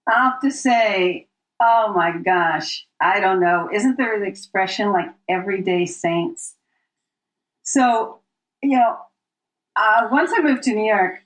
I 0.08 0.24
have 0.24 0.40
to 0.42 0.52
say, 0.52 1.28
oh 1.62 1.94
my 1.96 2.18
gosh, 2.18 2.86
I 3.00 3.20
don't 3.20 3.40
know. 3.40 3.70
Isn't 3.72 3.98
there 3.98 4.22
an 4.22 4.28
expression 4.28 4.92
like 4.92 5.10
everyday 5.30 5.86
saints? 5.86 6.56
So, 7.64 8.20
you 8.64 8.78
know, 8.78 8.98
uh, 9.76 10.08
once 10.12 10.32
I 10.36 10.42
moved 10.42 10.64
to 10.64 10.74
New 10.74 10.86
York, 10.86 11.20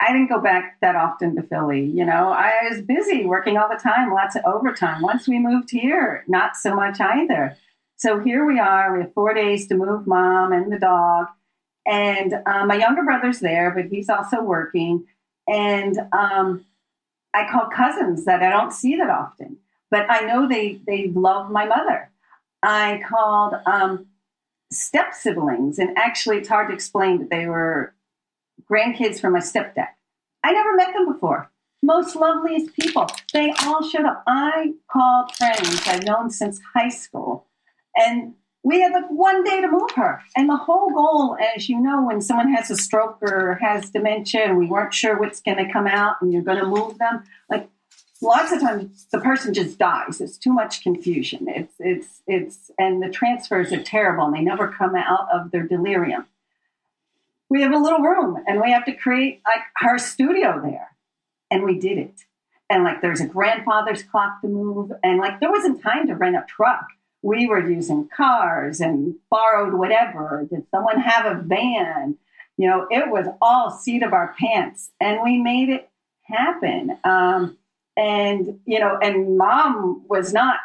I 0.00 0.12
didn't 0.12 0.30
go 0.30 0.40
back 0.40 0.78
that 0.80 0.96
often 0.96 1.36
to 1.36 1.42
Philly. 1.42 1.84
You 1.84 2.04
know, 2.04 2.32
I 2.32 2.68
was 2.70 2.80
busy 2.82 3.24
working 3.24 3.56
all 3.56 3.68
the 3.68 3.80
time, 3.80 4.12
lots 4.12 4.34
of 4.34 4.42
overtime. 4.46 5.02
Once 5.02 5.28
we 5.28 5.38
moved 5.38 5.70
here, 5.70 6.24
not 6.26 6.56
so 6.56 6.74
much 6.74 6.98
either. 6.98 7.56
So 7.96 8.18
here 8.18 8.44
we 8.44 8.58
are. 8.58 8.96
We 8.96 9.04
have 9.04 9.14
four 9.14 9.32
days 9.34 9.68
to 9.68 9.76
move 9.76 10.06
mom 10.06 10.52
and 10.52 10.72
the 10.72 10.78
dog. 10.78 11.26
And 11.86 12.34
um, 12.46 12.68
my 12.68 12.76
younger 12.76 13.04
brother's 13.04 13.40
there, 13.40 13.70
but 13.70 13.86
he's 13.86 14.08
also 14.08 14.42
working. 14.42 15.04
And 15.46 15.98
um, 16.12 16.64
I 17.34 17.48
call 17.50 17.68
cousins 17.68 18.24
that 18.24 18.42
I 18.42 18.50
don't 18.50 18.72
see 18.72 18.96
that 18.96 19.10
often, 19.10 19.58
but 19.92 20.10
I 20.10 20.22
know 20.22 20.48
they 20.48 20.80
they 20.86 21.08
love 21.14 21.50
my 21.50 21.66
mother. 21.66 22.10
I 22.62 23.02
called 23.08 23.54
um, 23.66 24.06
step 24.72 25.12
siblings, 25.12 25.78
and 25.78 25.96
actually, 25.96 26.38
it's 26.38 26.48
hard 26.48 26.68
to 26.68 26.74
explain 26.74 27.18
that 27.18 27.30
they 27.30 27.46
were 27.46 27.94
grandkids 28.68 29.20
from 29.20 29.34
my 29.34 29.40
stepdad. 29.40 29.88
I 30.42 30.52
never 30.52 30.74
met 30.74 30.94
them 30.94 31.12
before. 31.12 31.50
Most 31.82 32.16
loveliest 32.16 32.74
people. 32.74 33.06
They 33.32 33.52
all 33.64 33.86
showed 33.86 34.06
up. 34.06 34.22
I 34.26 34.72
called 34.90 35.36
friends 35.36 35.82
I've 35.86 36.04
known 36.04 36.30
since 36.30 36.58
high 36.74 36.88
school, 36.88 37.46
and 37.94 38.34
we 38.64 38.80
had 38.80 38.92
like 38.92 39.10
one 39.10 39.44
day 39.44 39.60
to 39.60 39.70
move 39.70 39.90
her. 39.96 40.22
And 40.36 40.48
the 40.48 40.56
whole 40.56 40.90
goal, 40.90 41.36
as 41.54 41.68
you 41.68 41.78
know, 41.78 42.06
when 42.06 42.22
someone 42.22 42.50
has 42.54 42.70
a 42.70 42.76
stroke 42.76 43.18
or 43.20 43.58
has 43.60 43.90
dementia 43.90 44.44
and 44.44 44.56
we 44.56 44.66
weren't 44.66 44.94
sure 44.94 45.18
what's 45.18 45.42
going 45.42 45.58
to 45.58 45.70
come 45.70 45.88
out 45.88 46.16
and 46.22 46.32
you're 46.32 46.42
going 46.42 46.60
to 46.60 46.66
move 46.66 46.96
them, 46.98 47.24
like 47.50 47.68
lots 48.22 48.52
of 48.52 48.60
times 48.60 49.06
the 49.10 49.20
person 49.20 49.52
just 49.54 49.78
dies. 49.78 50.20
It's 50.20 50.38
too 50.38 50.52
much 50.52 50.82
confusion. 50.82 51.46
It's, 51.48 51.74
it's, 51.78 52.22
it's, 52.26 52.70
and 52.78 53.02
the 53.02 53.10
transfers 53.10 53.72
are 53.72 53.82
terrible 53.82 54.24
and 54.24 54.34
they 54.34 54.42
never 54.42 54.68
come 54.68 54.94
out 54.94 55.28
of 55.32 55.50
their 55.50 55.64
delirium. 55.64 56.26
We 57.48 57.62
have 57.62 57.72
a 57.72 57.78
little 57.78 58.00
room 58.00 58.42
and 58.46 58.60
we 58.60 58.72
have 58.72 58.84
to 58.86 58.92
create 58.92 59.42
like 59.44 59.62
our 59.82 59.98
studio 59.98 60.60
there. 60.62 60.88
And 61.50 61.64
we 61.64 61.78
did 61.78 61.98
it. 61.98 62.14
And 62.70 62.84
like 62.84 63.02
there's 63.02 63.20
a 63.20 63.26
grandfather's 63.26 64.02
clock 64.02 64.40
to 64.40 64.48
move. 64.48 64.92
And 65.02 65.18
like 65.18 65.40
there 65.40 65.50
wasn't 65.50 65.82
time 65.82 66.06
to 66.06 66.14
rent 66.14 66.36
a 66.36 66.44
truck 66.48 66.86
we 67.22 67.46
were 67.46 67.68
using 67.68 68.08
cars 68.14 68.80
and 68.80 69.14
borrowed 69.30 69.74
whatever. 69.74 70.46
Did 70.50 70.66
someone 70.70 71.00
have 71.00 71.24
a 71.24 71.40
van? 71.40 72.16
You 72.56 72.68
know, 72.68 72.86
it 72.90 73.08
was 73.08 73.26
all 73.40 73.70
seat 73.70 74.02
of 74.02 74.12
our 74.12 74.34
pants, 74.38 74.90
and 75.00 75.20
we 75.22 75.38
made 75.38 75.68
it 75.68 75.88
happen. 76.22 76.98
Um, 77.04 77.56
and 77.96 78.60
you 78.64 78.78
know, 78.78 78.98
and 79.02 79.36
mom 79.36 80.04
was 80.08 80.32
not 80.32 80.56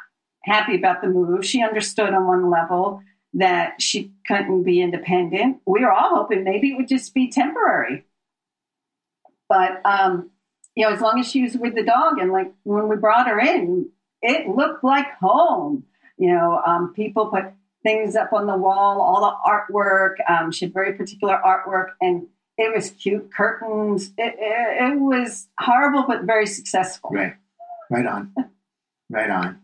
happy 0.44 0.76
about 0.76 1.02
the 1.02 1.08
move. 1.08 1.46
She 1.46 1.62
understood 1.62 2.13
on 2.13 2.26
one 2.26 2.50
level 2.50 3.02
that 3.34 3.82
she 3.82 4.12
couldn't 4.26 4.63
be 4.63 4.82
independent. 4.82 5.58
We 5.66 5.82
were 5.82 5.92
all 5.92 6.16
hoping 6.16 6.44
maybe 6.44 6.72
it 6.72 6.78
would 6.78 6.88
just 6.88 7.13
be 7.13 7.30
temporary. 7.30 8.06
But 9.50 9.82
um, 9.86 10.32
you 10.76 10.86
know, 10.86 10.94
as 10.94 11.02
long 11.02 11.20
as 11.20 11.30
she 11.30 11.44
was 11.44 11.56
with 11.58 11.76
the 11.76 11.84
dog, 11.84 12.20
and 12.20 12.32
like 12.32 12.52
when 12.63 12.88
we 12.88 12.96
brought 12.96 13.28
her 13.28 13.40
in, 13.40 13.90
it 14.22 14.48
looked 14.48 14.84
like 14.84 15.12
home. 15.20 15.84
You 16.18 16.32
know, 16.32 16.62
um, 16.66 16.94
people 16.94 17.28
put 17.28 17.46
things 17.84 18.16
up 18.16 18.34
on 18.34 18.48
the 18.48 18.58
wall, 18.58 19.02
all 19.02 19.22
the 19.22 19.50
artwork. 19.50 20.16
Um, 20.30 20.52
she 20.52 20.66
had 20.66 20.74
very 20.74 20.94
particular 20.94 21.40
artwork, 21.46 21.90
and 22.02 22.28
it 22.58 22.74
was 22.76 22.91
cute 22.91 23.32
curtains. 23.34 24.12
It, 24.17 24.36
it, 24.39 24.93
it 24.93 25.00
was 25.00 25.48
horrible, 25.60 26.06
but 26.08 26.24
very 26.24 26.48
successful. 26.48 27.12
Right, 27.12 27.34
right 27.89 28.06
on, 28.06 28.34
right 29.10 29.30
on. 29.30 29.60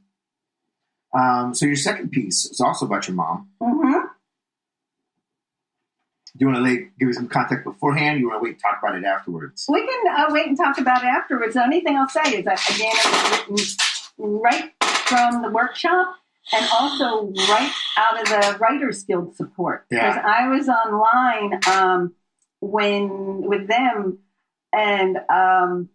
Um, 1.18 1.54
so 1.54 1.66
your 1.66 1.76
second 1.76 2.12
piece 2.12 2.46
is 2.46 2.60
also 2.60 2.86
about 2.86 3.08
your 3.08 3.16
mom. 3.16 3.50
Mm-hmm. 3.62 4.08
Do 6.36 6.46
you 6.46 6.48
want 6.48 6.58
to 6.58 6.64
lay, 6.64 6.88
give 6.98 7.08
me 7.08 7.14
some 7.14 7.28
context 7.28 7.64
beforehand? 7.64 8.20
you 8.20 8.28
want 8.28 8.40
to 8.40 8.44
wait 8.44 8.54
and 8.54 8.60
talk 8.62 8.80
about 8.82 8.96
it 8.98 9.04
afterwards? 9.04 9.66
We 9.70 9.86
can 9.86 10.16
uh, 10.16 10.26
wait 10.34 10.48
and 10.48 10.58
talk 10.58 10.80
about 10.80 11.04
it 11.04 11.08
afterwards. 11.08 11.54
The 11.54 11.64
only 11.64 11.82
thing 11.82 11.96
I'll 11.96 12.10
say 12.10 12.38
is 12.40 12.46
that 12.46 12.60
again, 12.74 12.92
it 13.44 13.52
was 13.52 13.78
written 14.18 14.40
right 14.40 14.72
from 14.82 15.44
the 15.44 15.50
workshop 15.50 16.16
and 16.52 16.66
also 16.74 17.28
right 17.50 17.72
out 17.98 18.20
of 18.20 18.28
the 18.28 18.58
Writers 18.60 19.04
Guild 19.04 19.36
support 19.36 19.86
because 19.90 20.16
Yeah. 20.16 20.24
I 20.26 20.48
was 20.48 20.68
online 20.68 21.60
um, 21.72 22.14
when 22.64 23.42
with 23.42 23.68
them, 23.68 24.20
and 24.72 25.18
um, 25.30 25.90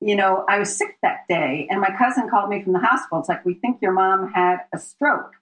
you 0.00 0.16
know 0.16 0.44
I 0.48 0.58
was 0.58 0.76
sick 0.76 0.96
that 1.02 1.26
day, 1.28 1.66
and 1.70 1.80
my 1.80 1.90
cousin 1.96 2.28
called 2.28 2.50
me 2.50 2.62
from 2.62 2.72
the 2.72 2.78
hospital. 2.80 3.20
It's 3.20 3.28
like 3.28 3.44
we 3.44 3.54
think 3.54 3.80
your 3.80 3.92
mom 3.92 4.32
had 4.32 4.58
a 4.74 4.78
stroke, 4.78 5.32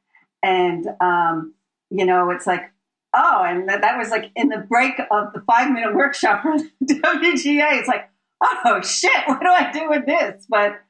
and 0.42 0.86
um, 1.00 1.54
you 1.90 2.04
know 2.06 2.30
it's 2.30 2.46
like. 2.46 2.72
Oh, 3.18 3.44
and 3.44 3.66
that, 3.70 3.80
that 3.80 3.96
was 3.96 4.10
like 4.10 4.30
in 4.36 4.48
the 4.48 4.58
break 4.58 5.00
of 5.10 5.32
the 5.32 5.40
five 5.46 5.70
minute 5.70 5.94
workshop 5.94 6.42
for 6.42 6.52
WGA. 6.84 7.78
It's 7.78 7.88
like, 7.88 8.10
oh 8.42 8.82
shit, 8.82 9.26
what 9.26 9.40
do 9.40 9.46
I 9.46 9.72
do 9.72 9.88
with 9.88 10.04
this? 10.04 10.44
But 10.50 10.82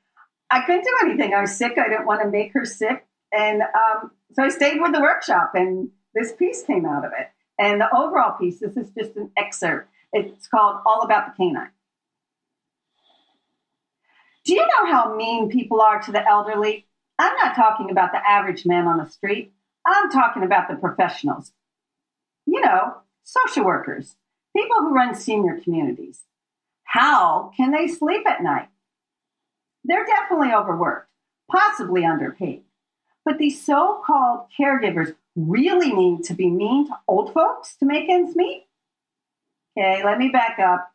I 0.50 0.62
couldn't 0.62 0.82
do 0.82 0.96
anything. 1.02 1.34
I 1.34 1.42
was 1.42 1.56
sick. 1.56 1.78
I 1.78 1.88
didn't 1.88 2.06
want 2.06 2.22
to 2.22 2.28
make 2.28 2.52
her 2.54 2.64
sick. 2.64 3.06
And 3.32 3.62
um, 3.62 4.10
so 4.32 4.42
I 4.42 4.48
stayed 4.48 4.80
with 4.80 4.92
the 4.92 5.00
workshop, 5.00 5.52
and 5.54 5.90
this 6.14 6.32
piece 6.32 6.62
came 6.64 6.84
out 6.84 7.04
of 7.04 7.12
it. 7.16 7.28
And 7.58 7.80
the 7.80 7.94
overall 7.94 8.36
piece, 8.38 8.58
this 8.58 8.76
is 8.76 8.90
just 8.96 9.16
an 9.16 9.30
excerpt. 9.36 9.88
It's 10.12 10.46
called 10.48 10.80
All 10.84 11.02
About 11.02 11.26
the 11.26 11.32
Canine. 11.36 11.70
Do 14.44 14.54
you 14.54 14.60
know 14.60 14.86
how 14.86 15.16
mean 15.16 15.48
people 15.48 15.80
are 15.80 16.00
to 16.02 16.12
the 16.12 16.26
elderly? 16.26 16.86
I'm 17.18 17.34
not 17.36 17.56
talking 17.56 17.90
about 17.90 18.12
the 18.12 18.28
average 18.28 18.66
man 18.66 18.86
on 18.86 18.98
the 18.98 19.10
street. 19.10 19.52
I'm 19.86 20.10
talking 20.10 20.42
about 20.42 20.68
the 20.68 20.76
professionals. 20.76 21.52
You 22.46 22.60
know, 22.60 22.98
social 23.24 23.64
workers, 23.64 24.16
people 24.56 24.76
who 24.78 24.94
run 24.94 25.14
senior 25.14 25.58
communities. 25.60 26.20
How 26.84 27.50
can 27.56 27.72
they 27.72 27.88
sleep 27.88 28.26
at 28.26 28.42
night? 28.42 28.68
They're 29.84 30.06
definitely 30.06 30.52
overworked, 30.52 31.08
possibly 31.50 32.04
underpaid. 32.04 32.62
But 33.24 33.38
these 33.38 33.64
so 33.64 34.02
called 34.06 34.46
caregivers 34.58 35.14
really 35.36 35.92
need 35.92 36.24
to 36.24 36.34
be 36.34 36.50
mean 36.50 36.88
to 36.88 36.94
old 37.06 37.32
folks 37.32 37.76
to 37.76 37.86
make 37.86 38.08
ends 38.08 38.34
meet? 38.34 38.66
Okay, 39.78 40.02
let 40.04 40.18
me 40.18 40.30
back 40.30 40.58
up, 40.58 40.90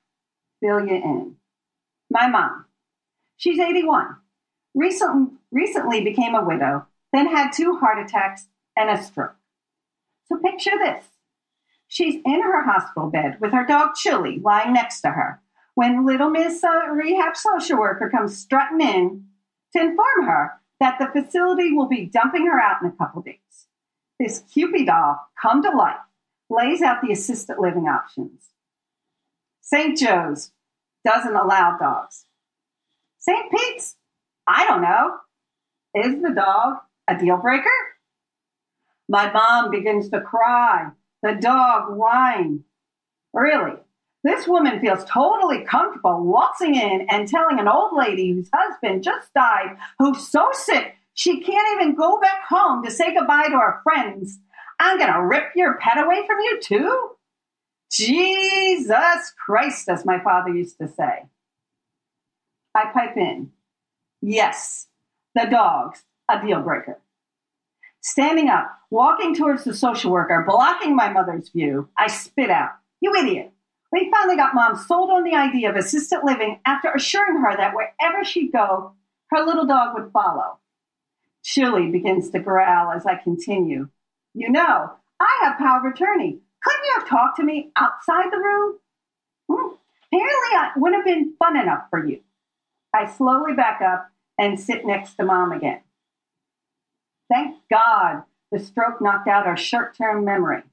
fill 0.59 0.85
you 0.85 0.95
in. 0.95 1.35
My 2.09 2.27
mom, 2.27 2.65
she's 3.37 3.59
81, 3.59 4.17
recently, 4.73 5.37
recently 5.51 6.03
became 6.03 6.35
a 6.35 6.43
widow, 6.43 6.87
then 7.13 7.27
had 7.27 7.51
two 7.51 7.77
heart 7.77 7.99
attacks 8.03 8.47
and 8.75 8.89
a 8.89 9.01
stroke. 9.01 9.35
So 10.25 10.37
picture 10.37 10.77
this. 10.77 11.05
She's 11.87 12.15
in 12.25 12.41
her 12.41 12.63
hospital 12.63 13.09
bed 13.09 13.37
with 13.39 13.51
her 13.51 13.65
dog 13.65 13.95
Chili 13.95 14.39
lying 14.43 14.73
next 14.73 15.01
to 15.01 15.09
her 15.09 15.41
when 15.75 16.05
little 16.05 16.29
Miss 16.29 16.63
uh, 16.63 16.87
Rehab 16.91 17.35
social 17.35 17.79
worker 17.79 18.09
comes 18.09 18.37
strutting 18.37 18.81
in 18.81 19.25
to 19.73 19.81
inform 19.81 20.25
her 20.25 20.53
that 20.79 20.99
the 20.99 21.07
facility 21.07 21.71
will 21.71 21.87
be 21.87 22.05
dumping 22.05 22.47
her 22.47 22.59
out 22.59 22.81
in 22.81 22.87
a 22.87 22.91
couple 22.91 23.21
days. 23.21 23.67
This 24.21 24.43
Kewpie 24.55 24.85
doll 24.85 25.17
come 25.41 25.63
to 25.63 25.71
life 25.71 25.95
lays 26.47 26.83
out 26.83 27.01
the 27.01 27.11
assisted 27.11 27.55
living 27.57 27.85
options. 27.85 28.49
St. 29.61 29.97
Joe's 29.97 30.51
doesn't 31.03 31.35
allow 31.35 31.75
dogs. 31.79 32.25
St. 33.17 33.49
Pete's, 33.49 33.95
I 34.45 34.67
don't 34.67 34.83
know. 34.83 35.15
Is 35.95 36.21
the 36.21 36.35
dog 36.35 36.77
a 37.09 37.17
deal 37.17 37.37
breaker? 37.37 37.71
My 39.09 39.31
mom 39.31 39.71
begins 39.71 40.09
to 40.09 40.21
cry. 40.21 40.91
The 41.23 41.39
dog 41.41 41.97
whine. 41.97 42.63
Really? 43.33 43.73
This 44.23 44.47
woman 44.47 44.81
feels 44.81 45.03
totally 45.05 45.63
comfortable 45.63 46.23
waltzing 46.23 46.75
in 46.75 47.07
and 47.09 47.27
telling 47.27 47.59
an 47.59 47.67
old 47.67 47.97
lady 47.97 48.33
whose 48.33 48.51
husband 48.53 49.01
just 49.01 49.33
died, 49.33 49.77
who's 49.97 50.27
so 50.27 50.49
sick 50.51 50.93
she 51.13 51.41
can't 51.41 51.81
even 51.81 51.95
go 51.95 52.19
back 52.19 52.45
home 52.47 52.83
to 52.83 52.91
say 52.91 53.13
goodbye 53.13 53.47
to 53.49 53.57
her 53.57 53.81
friends. 53.83 54.39
I'm 54.79 54.97
going 54.97 55.13
to 55.13 55.21
rip 55.21 55.51
your 55.55 55.75
pet 55.75 56.03
away 56.03 56.25
from 56.25 56.39
you, 56.39 56.59
too? 56.61 57.09
Jesus 57.91 59.33
Christ, 59.45 59.89
as 59.89 60.05
my 60.05 60.19
father 60.23 60.49
used 60.49 60.77
to 60.79 60.87
say. 60.87 61.25
I 62.73 62.85
pipe 62.93 63.17
in. 63.17 63.51
Yes, 64.21 64.87
the 65.35 65.47
dog's 65.49 66.03
a 66.29 66.41
deal 66.41 66.61
breaker. 66.61 66.99
Standing 68.01 68.49
up, 68.49 68.71
walking 68.89 69.35
towards 69.35 69.63
the 69.63 69.73
social 69.73 70.11
worker, 70.11 70.43
blocking 70.47 70.95
my 70.95 71.09
mother's 71.09 71.49
view, 71.49 71.89
I 71.97 72.07
spit 72.07 72.49
out, 72.49 72.71
You 73.01 73.13
idiot. 73.13 73.51
We 73.91 74.09
finally 74.09 74.37
got 74.37 74.55
mom 74.55 74.77
sold 74.77 75.09
on 75.09 75.23
the 75.25 75.35
idea 75.35 75.69
of 75.69 75.75
assisted 75.75 76.21
living 76.23 76.59
after 76.65 76.89
assuring 76.89 77.41
her 77.41 77.57
that 77.57 77.75
wherever 77.75 78.23
she'd 78.23 78.53
go, 78.53 78.93
her 79.31 79.45
little 79.45 79.65
dog 79.65 79.95
would 79.95 80.11
follow. 80.13 80.57
Chili 81.43 81.89
begins 81.91 82.29
to 82.31 82.39
growl 82.39 82.91
as 82.91 83.05
I 83.05 83.15
continue. 83.15 83.89
You 84.33 84.49
know, 84.49 84.91
I 85.19 85.39
have 85.43 85.57
power 85.57 85.79
of 85.85 85.93
attorney. 85.93 86.39
Couldn't 86.63 86.85
you 86.85 86.93
have 86.99 87.09
talked 87.09 87.37
to 87.37 87.43
me 87.43 87.71
outside 87.75 88.31
the 88.31 88.37
room? 88.37 88.79
Hmm. 89.49 89.75
Apparently, 90.13 90.57
I 90.57 90.71
wouldn't 90.75 91.05
have 91.05 91.05
been 91.05 91.33
fun 91.39 91.57
enough 91.57 91.83
for 91.89 92.05
you. 92.05 92.21
I 92.93 93.07
slowly 93.07 93.53
back 93.53 93.81
up 93.81 94.09
and 94.37 94.59
sit 94.59 94.85
next 94.85 95.15
to 95.15 95.25
mom 95.25 95.51
again. 95.51 95.81
Thank 97.29 97.57
God 97.71 98.23
the 98.51 98.59
stroke 98.59 99.01
knocked 99.01 99.27
out 99.27 99.47
our 99.47 99.55
short 99.55 99.95
term 99.95 100.25
memory. 100.25 100.63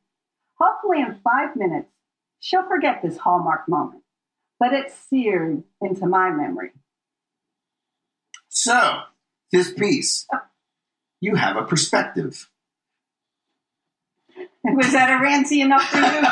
Hopefully, 0.61 1.01
in 1.01 1.21
five 1.23 1.55
minutes, 1.55 1.93
she'll 2.41 2.67
forget 2.67 3.01
this 3.03 3.19
hallmark 3.19 3.69
moment, 3.69 4.03
but 4.59 4.73
it's 4.73 4.95
seared 5.09 5.63
into 5.81 6.07
my 6.07 6.31
memory. 6.31 6.73
So, 8.49 9.03
this 9.53 9.73
piece, 9.73 10.27
you 11.21 11.35
have 11.35 11.57
a 11.57 11.65
perspective. 11.65 12.49
Was 14.65 14.93
that 14.93 15.19
a 15.19 15.23
rancy 15.23 15.61
enough 15.61 15.85
for 15.89 15.99
you? 15.99 16.23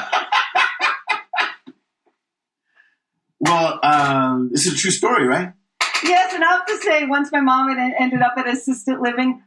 well, 3.41 3.81
um, 3.83 4.51
this 4.53 4.67
is 4.67 4.75
a 4.75 4.77
true 4.77 4.91
story, 4.91 5.27
right? 5.27 5.53
Yes, 6.05 6.35
and 6.35 6.45
I 6.45 6.49
have 6.49 6.67
to 6.67 6.77
say, 6.79 7.07
once 7.07 7.31
my 7.33 7.41
mom 7.41 7.75
had 7.75 7.95
ended 7.99 8.21
up 8.21 8.35
at 8.37 8.49
assisted 8.49 9.01
living, 9.01 9.43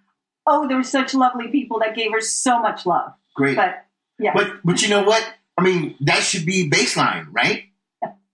oh, 0.47 0.67
there 0.67 0.77
were 0.77 0.83
such 0.83 1.13
lovely 1.13 1.49
people 1.49 1.79
that 1.79 1.95
gave 1.95 2.11
her 2.11 2.21
so 2.21 2.59
much 2.59 2.85
love. 2.85 3.13
Great. 3.35 3.55
But 3.55 3.85
yeah. 4.17 4.31
But 4.33 4.59
but 4.63 4.81
you 4.81 4.89
know 4.89 5.03
what? 5.03 5.23
I 5.57 5.61
mean, 5.61 5.95
that 6.01 6.23
should 6.23 6.45
be 6.45 6.69
baseline, 6.69 7.27
right? 7.31 7.65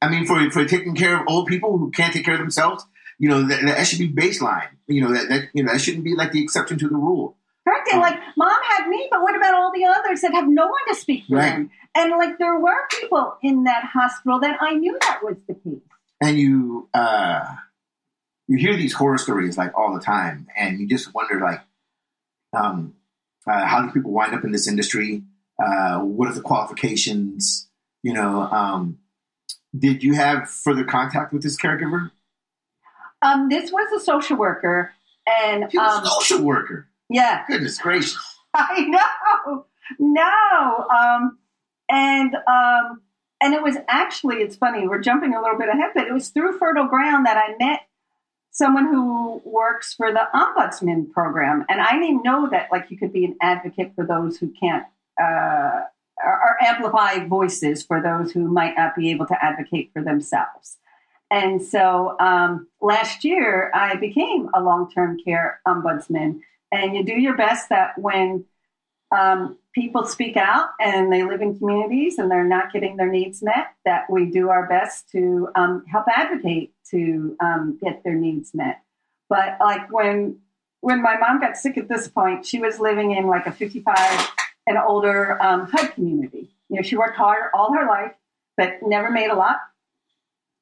I 0.01 0.09
mean, 0.09 0.25
for 0.25 0.49
for 0.51 0.65
taking 0.65 0.95
care 0.95 1.19
of 1.19 1.27
old 1.27 1.47
people 1.47 1.77
who 1.77 1.91
can't 1.91 2.13
take 2.13 2.25
care 2.25 2.35
of 2.35 2.39
themselves, 2.39 2.85
you 3.19 3.29
know, 3.29 3.43
that, 3.47 3.61
that 3.65 3.87
should 3.87 3.99
be 3.99 4.11
baseline. 4.11 4.69
You 4.87 5.01
know, 5.01 5.13
that, 5.13 5.29
that 5.29 5.41
you 5.53 5.63
know 5.63 5.71
that 5.71 5.79
shouldn't 5.79 6.03
be 6.03 6.15
like 6.15 6.31
the 6.31 6.43
exception 6.43 6.77
to 6.79 6.87
the 6.87 6.95
rule. 6.95 7.37
Correct. 7.67 7.89
And 7.91 8.01
like, 8.01 8.19
mom 8.37 8.55
had 8.69 8.87
me, 8.87 9.07
but 9.09 9.21
what 9.23 9.35
about 9.35 9.55
all 9.55 9.71
the 9.73 9.85
others 9.85 10.21
that 10.21 10.33
have 10.33 10.47
no 10.47 10.65
one 10.67 10.79
to 10.89 10.95
speak 10.95 11.23
for 11.27 11.37
Right. 11.37 11.49
them? 11.51 11.71
And 11.95 12.11
like, 12.11 12.37
there 12.37 12.59
were 12.59 12.87
people 12.99 13.37
in 13.41 13.63
that 13.63 13.85
hospital 13.91 14.39
that 14.41 14.57
I 14.61 14.73
knew 14.75 14.95
that 15.01 15.21
was 15.23 15.37
the 15.47 15.55
case. 15.55 15.81
and 16.21 16.37
you 16.37 16.87
uh 16.93 17.43
you 18.47 18.57
hear 18.57 18.75
these 18.77 18.93
horror 18.93 19.17
stories 19.17 19.57
like 19.57 19.75
all 19.75 19.95
the 19.95 19.99
time 20.01 20.45
and 20.55 20.79
you 20.79 20.87
just 20.87 21.13
wonder 21.15 21.39
like 21.39 21.61
um 22.55 22.93
uh, 23.47 23.65
how 23.65 23.81
do 23.81 23.91
people 23.91 24.11
wind 24.11 24.33
up 24.35 24.43
in 24.43 24.51
this 24.51 24.67
industry 24.67 25.23
uh 25.63 25.97
what 25.99 26.27
are 26.29 26.33
the 26.33 26.41
qualifications 26.41 27.67
you 28.03 28.13
know 28.13 28.41
um 28.41 28.99
did 29.77 30.03
you 30.03 30.13
have 30.13 30.49
further 30.49 30.83
contact 30.83 31.33
with 31.33 31.41
this 31.43 31.57
caregiver 31.59 32.11
Um, 33.25 33.49
this 33.49 33.71
was 33.71 34.01
a 34.01 34.03
social 34.03 34.37
worker, 34.37 34.93
and 35.25 35.71
she 35.71 35.77
was 35.77 35.97
um, 35.97 36.03
a 36.03 36.07
social 36.07 36.43
worker 36.43 36.87
yeah, 37.09 37.43
goodness 37.47 37.77
gracious 37.77 38.17
I 38.53 38.81
know, 38.85 39.65
no, 39.99 40.87
um, 40.97 41.37
and 41.89 42.35
um, 42.35 43.01
and 43.41 43.53
it 43.53 43.61
was 43.61 43.75
actually 43.89 44.37
it's 44.37 44.55
funny 44.55 44.87
we're 44.87 45.01
jumping 45.01 45.33
a 45.33 45.41
little 45.41 45.57
bit 45.57 45.67
ahead, 45.67 45.91
but 45.93 46.07
it 46.07 46.13
was 46.13 46.29
through 46.29 46.57
Fertile 46.57 46.87
Ground 46.87 47.25
that 47.25 47.37
I 47.37 47.55
met 47.59 47.81
someone 48.51 48.85
who 48.85 49.41
works 49.43 49.93
for 49.93 50.13
the 50.13 50.21
ombudsman 50.33 51.11
program, 51.11 51.65
and 51.67 51.81
I 51.81 51.99
didn't 51.99 52.23
know 52.23 52.47
that 52.49 52.69
like 52.71 52.89
you 52.89 52.97
could 52.97 53.11
be 53.11 53.25
an 53.25 53.35
advocate 53.41 53.91
for 53.95 54.05
those 54.05 54.37
who 54.37 54.53
can't. 54.59 54.85
Uh, 55.21 55.81
or, 56.17 56.31
or 56.31 56.63
amplify 56.63 57.25
voices 57.27 57.83
for 57.83 58.01
those 58.01 58.31
who 58.31 58.47
might 58.47 58.73
not 58.77 58.95
be 58.95 59.11
able 59.11 59.25
to 59.25 59.35
advocate 59.43 59.91
for 59.91 60.01
themselves. 60.01 60.77
And 61.31 61.61
so 61.61 62.15
um, 62.19 62.67
last 62.81 63.23
year, 63.23 63.71
I 63.73 63.95
became 63.95 64.49
a 64.53 64.61
long 64.61 64.91
term 64.91 65.17
care 65.23 65.59
ombudsman. 65.67 66.41
And 66.71 66.95
you 66.95 67.03
do 67.03 67.13
your 67.13 67.35
best 67.35 67.69
that 67.69 67.97
when 67.97 68.45
um, 69.15 69.57
people 69.73 70.05
speak 70.05 70.37
out 70.37 70.69
and 70.79 71.11
they 71.11 71.23
live 71.23 71.41
in 71.41 71.57
communities 71.57 72.17
and 72.17 72.29
they're 72.29 72.43
not 72.43 72.71
getting 72.73 72.97
their 72.97 73.09
needs 73.09 73.41
met, 73.41 73.73
that 73.85 74.09
we 74.09 74.25
do 74.25 74.49
our 74.49 74.67
best 74.67 75.09
to 75.11 75.49
um, 75.55 75.85
help 75.85 76.05
advocate 76.07 76.73
to 76.91 77.35
um, 77.39 77.77
get 77.81 78.03
their 78.03 78.15
needs 78.15 78.53
met. 78.53 78.81
But 79.29 79.57
like 79.59 79.91
when 79.91 80.39
when 80.81 81.01
my 81.01 81.17
mom 81.17 81.39
got 81.39 81.57
sick 81.57 81.77
at 81.77 81.89
this 81.89 82.07
point, 82.07 82.45
she 82.45 82.59
was 82.59 82.79
living 82.79 83.11
in 83.11 83.25
like 83.25 83.47
a 83.47 83.51
55 83.51 84.29
and 84.67 84.77
older 84.77 85.41
um, 85.41 85.67
HUD 85.71 85.93
community. 85.93 86.51
You 86.69 86.75
know, 86.75 86.81
she 86.83 86.95
worked 86.95 87.17
hard 87.17 87.49
all 87.55 87.73
her 87.73 87.87
life, 87.87 88.11
but 88.55 88.77
never 88.83 89.09
made 89.09 89.31
a 89.31 89.35
lot. 89.35 89.57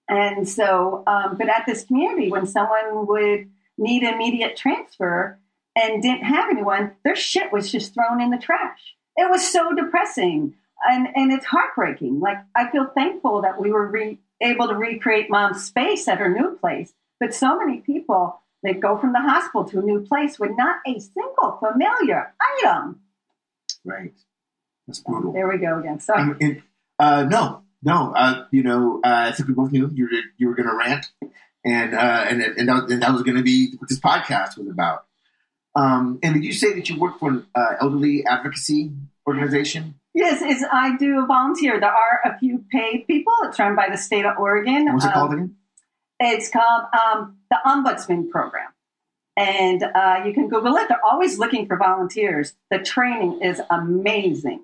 And 0.09 0.47
so, 0.47 1.03
um, 1.07 1.37
but 1.37 1.49
at 1.49 1.65
this 1.65 1.85
community, 1.85 2.29
when 2.29 2.45
someone 2.45 3.07
would 3.07 3.49
need 3.77 4.03
immediate 4.03 4.57
transfer 4.57 5.39
and 5.75 6.01
didn't 6.01 6.23
have 6.23 6.49
anyone, 6.49 6.91
their 7.03 7.15
shit 7.15 7.51
was 7.51 7.71
just 7.71 7.93
thrown 7.93 8.21
in 8.21 8.29
the 8.29 8.37
trash. 8.37 8.95
It 9.15 9.29
was 9.29 9.47
so 9.47 9.73
depressing 9.73 10.55
and, 10.87 11.07
and 11.15 11.31
it's 11.31 11.45
heartbreaking. 11.45 12.19
Like, 12.19 12.37
I 12.55 12.69
feel 12.69 12.87
thankful 12.93 13.41
that 13.41 13.59
we 13.59 13.71
were 13.71 13.87
re- 13.87 14.19
able 14.41 14.67
to 14.67 14.75
recreate 14.75 15.29
mom's 15.29 15.63
space 15.63 16.07
at 16.07 16.19
her 16.19 16.29
new 16.29 16.57
place. 16.57 16.93
But 17.19 17.33
so 17.33 17.57
many 17.57 17.79
people, 17.79 18.41
they 18.61 18.73
go 18.73 18.97
from 18.97 19.13
the 19.13 19.21
hospital 19.21 19.63
to 19.65 19.79
a 19.79 19.83
new 19.83 20.05
place 20.05 20.37
with 20.37 20.51
not 20.57 20.77
a 20.85 20.99
single 20.99 21.59
familiar 21.59 22.33
item. 22.61 22.99
right 23.85 24.13
that's 24.87 24.99
brutal 24.99 25.31
There 25.31 25.47
we 25.47 25.57
go 25.57 25.79
again. 25.79 25.99
Sorry. 25.99 26.21
Um, 26.21 26.63
uh, 26.99 27.23
no, 27.23 27.62
no. 27.83 28.13
Uh, 28.15 28.45
you 28.51 28.63
know, 28.63 28.99
uh, 29.03 29.29
I 29.29 29.31
think 29.31 29.49
we 29.49 29.55
both 29.55 29.71
knew 29.71 29.89
you 29.93 30.05
were 30.05 30.11
you 30.37 30.47
were 30.47 30.55
going 30.55 30.69
to 30.69 30.75
rant, 30.75 31.11
and 31.65 31.93
uh, 31.93 32.25
and 32.27 32.41
and 32.41 32.69
that, 32.69 32.89
and 32.89 33.01
that 33.01 33.13
was 33.13 33.23
going 33.23 33.37
to 33.37 33.43
be 33.43 33.75
what 33.77 33.89
this 33.89 33.99
podcast 33.99 34.57
was 34.57 34.67
about. 34.67 35.05
Um, 35.75 36.19
and 36.21 36.35
did 36.35 36.43
you 36.45 36.53
say 36.53 36.73
that 36.73 36.87
you 36.89 36.99
work 36.99 37.19
for 37.19 37.29
an 37.29 37.45
uh, 37.55 37.73
elderly 37.81 38.25
advocacy 38.25 38.91
organization? 39.27 39.95
yes, 40.13 40.41
it's, 40.43 40.63
I 40.71 40.95
do 40.97 41.25
volunteer. 41.25 41.79
There 41.79 41.89
are 41.91 42.21
a 42.25 42.37
few 42.37 42.63
paid 42.71 43.07
people. 43.07 43.33
It's 43.45 43.57
run 43.57 43.75
by 43.75 43.87
the 43.89 43.97
state 43.97 44.25
of 44.25 44.37
Oregon. 44.37 44.93
What's 44.93 45.05
it 45.05 45.07
Um, 45.07 45.13
called 45.13 45.33
again? 45.33 45.55
It's 46.19 46.49
called 46.49 46.83
um, 46.93 47.37
the 47.49 47.57
Ombudsman 47.65 48.29
Program. 48.29 48.69
And 49.35 49.81
uh, 49.83 50.21
you 50.27 50.33
can 50.33 50.47
Google 50.47 50.75
it. 50.75 50.87
They're 50.87 51.03
always 51.03 51.39
looking 51.39 51.65
for 51.65 51.75
volunteers. 51.77 52.53
The 52.69 52.77
training 52.77 53.41
is 53.41 53.59
amazing. 53.71 54.61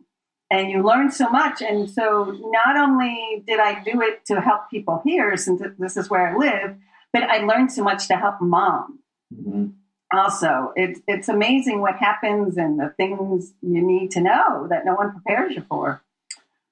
And 0.51 0.71
you 0.71 0.81
learn 0.81 1.11
so 1.11 1.29
much. 1.29 1.61
And 1.61 1.89
so 1.89 2.35
not 2.45 2.75
only 2.75 3.43
did 3.45 3.59
I 3.59 3.83
do 3.83 4.01
it 4.01 4.25
to 4.25 4.41
help 4.41 4.69
people 4.71 5.01
here, 5.05 5.37
since 5.37 5.61
this 5.77 5.95
is 5.95 6.09
where 6.09 6.27
I 6.27 6.37
live, 6.37 6.75
but 7.13 7.23
I 7.23 7.39
learned 7.45 7.71
so 7.71 7.83
much 7.83 8.07
to 8.07 8.15
help 8.15 8.41
mom 8.41 8.99
Mhm. 9.33 9.73
also. 10.11 10.73
It's, 10.75 10.99
it's 11.07 11.29
amazing 11.29 11.81
what 11.81 11.97
happens 11.97 12.57
and 12.57 12.79
the 12.79 12.89
things 12.97 13.53
you 13.61 13.81
need 13.81 14.11
to 14.11 14.21
know 14.21 14.67
that 14.69 14.85
no 14.85 14.95
one 14.95 15.11
prepares 15.11 15.55
you 15.55 15.63
for. 15.69 16.01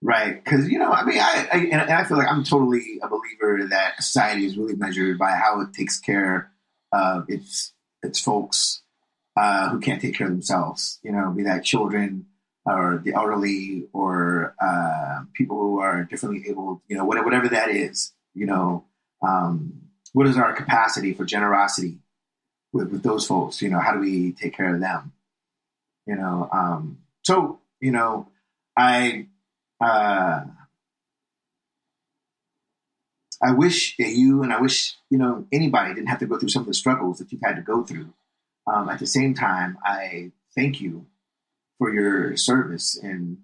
Right, 0.02 0.44
because 0.44 0.70
you 0.70 0.78
know, 0.78 0.92
I 0.92 1.04
mean, 1.04 1.20
I, 1.20 1.48
I 1.52 1.58
and 1.72 1.92
I 1.92 2.04
feel 2.04 2.18
like 2.18 2.28
I'm 2.28 2.44
totally 2.44 3.00
a 3.02 3.08
believer 3.08 3.68
that 3.70 4.02
society 4.04 4.46
is 4.46 4.56
really 4.56 4.76
measured 4.76 5.18
by 5.18 5.32
how 5.32 5.60
it 5.62 5.74
takes 5.74 6.00
care 6.00 6.52
of 6.92 7.26
its 7.28 7.74
its 8.04 8.20
folks 8.20 8.84
uh, 9.36 9.70
who 9.70 9.80
can't 9.80 10.00
take 10.00 10.14
care 10.16 10.28
of 10.28 10.34
themselves. 10.34 11.00
You 11.02 11.12
know, 11.14 11.32
be 11.32 11.42
that 11.44 11.64
children 11.64 12.28
or 12.68 13.02
the 13.04 13.14
elderly 13.14 13.86
or 13.94 14.54
uh, 14.62 15.22
people 15.34 15.58
who 15.58 15.80
are 15.80 16.04
differently 16.04 16.50
able. 16.50 16.82
You 16.88 16.98
know, 16.98 17.06
whatever, 17.06 17.26
whatever 17.26 17.50
that 17.50 17.70
is. 17.70 18.14
You 18.34 18.46
know, 18.46 18.86
um, 19.26 19.82
what 20.14 20.28
is 20.28 20.38
our 20.38 20.54
capacity 20.54 21.14
for 21.14 21.26
generosity 21.26 21.98
with, 22.74 22.92
with 22.92 23.04
those 23.04 23.26
folks? 23.26 23.62
You 23.62 23.70
know, 23.70 23.80
how 23.80 23.94
do 23.94 24.00
we 24.00 24.34
take 24.34 24.56
care 24.56 24.74
of 24.74 24.82
them? 24.82 25.14
You 26.06 26.16
know, 26.16 26.50
um, 26.52 27.00
so 27.24 27.60
you 27.80 27.92
know, 27.92 28.28
I 28.78 29.28
uh, 29.84 30.44
I 33.42 33.52
wish 33.52 33.96
that 33.98 34.10
you 34.10 34.44
and 34.44 34.52
I 34.52 34.60
wish 34.60 34.96
you 35.10 35.18
know 35.18 35.46
anybody 35.52 35.94
didn't 35.94 36.08
have 36.08 36.20
to 36.20 36.28
go 36.28 36.38
through 36.38 36.50
some 36.50 36.62
of 36.62 36.68
the 36.68 36.74
struggles 36.74 37.20
that 37.20 37.32
you've 37.32 37.42
had 37.44 37.56
to 37.56 37.62
go 37.62 37.84
through. 37.84 38.14
Um, 38.66 38.90
at 38.90 39.00
the 39.00 39.08
same 39.08 39.34
time, 39.34 39.78
I 39.86 40.32
thank 40.54 40.82
you 40.82 41.06
for 41.78 41.94
your 41.94 42.36
service 42.38 42.98
and 43.02 43.38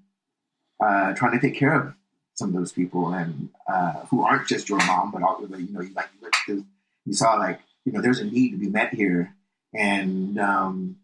uh, 0.84 1.14
trying 1.14 1.40
to 1.40 1.40
take 1.40 1.58
care 1.58 1.74
of 1.74 1.94
some 2.34 2.50
of 2.50 2.56
those 2.56 2.72
people 2.72 3.14
and 3.14 3.50
uh, 3.68 4.06
who 4.10 4.24
aren't 4.24 4.48
just 4.48 4.70
your 4.70 4.80
mom, 4.80 5.12
but 5.12 5.22
you 5.60 5.68
know 5.72 5.82
you 5.82 5.94
like 5.94 6.10
you, 6.48 6.66
you 7.06 7.14
saw 7.14 7.36
like 7.36 7.60
you 7.86 7.92
know 7.92 8.02
there's 8.02 8.20
a 8.20 8.26
need 8.26 8.52
to 8.52 8.58
be 8.58 8.70
met 8.70 8.94
here, 8.94 9.34
and 9.74 10.40
um, 10.40 10.98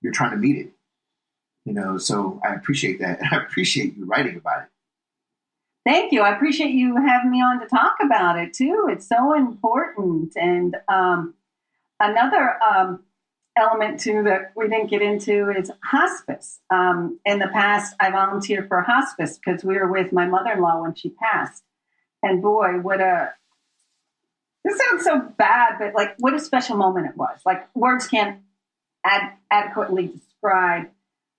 you're 0.00 0.12
trying 0.12 0.30
to 0.30 0.36
meet 0.36 0.56
it. 0.56 0.72
You 1.64 1.74
know, 1.74 1.98
so 1.98 2.40
I 2.44 2.54
appreciate 2.54 3.00
that. 3.00 3.20
I 3.32 3.36
appreciate 3.36 3.96
you 3.96 4.04
writing 4.04 4.36
about 4.36 4.62
it. 4.62 4.68
Thank 5.84 6.12
you. 6.12 6.20
I 6.22 6.34
appreciate 6.34 6.70
you 6.70 6.96
having 6.96 7.30
me 7.30 7.38
on 7.38 7.60
to 7.60 7.66
talk 7.66 7.96
about 8.00 8.38
it 8.38 8.54
too. 8.54 8.88
It's 8.88 9.08
so 9.08 9.34
important. 9.34 10.32
And 10.36 10.76
um, 10.88 11.34
another 11.98 12.56
um, 12.62 13.02
element 13.56 14.00
too 14.00 14.22
that 14.24 14.52
we 14.56 14.68
didn't 14.68 14.88
get 14.88 15.02
into 15.02 15.50
is 15.50 15.70
hospice. 15.84 16.60
Um, 16.70 17.18
in 17.24 17.38
the 17.38 17.48
past, 17.48 17.94
I 18.00 18.10
volunteered 18.10 18.68
for 18.68 18.80
hospice 18.80 19.38
because 19.38 19.64
we 19.64 19.76
were 19.76 19.90
with 19.90 20.12
my 20.12 20.26
mother-in-law 20.26 20.82
when 20.82 20.94
she 20.94 21.10
passed. 21.10 21.62
And 22.22 22.40
boy, 22.40 22.80
what 22.80 23.00
a 23.00 23.32
this 24.64 24.78
sounds 24.78 25.04
so 25.04 25.20
bad, 25.36 25.78
but 25.78 25.94
like 25.94 26.14
what 26.18 26.34
a 26.34 26.40
special 26.40 26.76
moment 26.76 27.08
it 27.08 27.16
was. 27.16 27.40
Like 27.44 27.68
words 27.74 28.06
can't 28.06 28.40
ad- 29.04 29.32
adequately 29.50 30.06
describe 30.06 30.88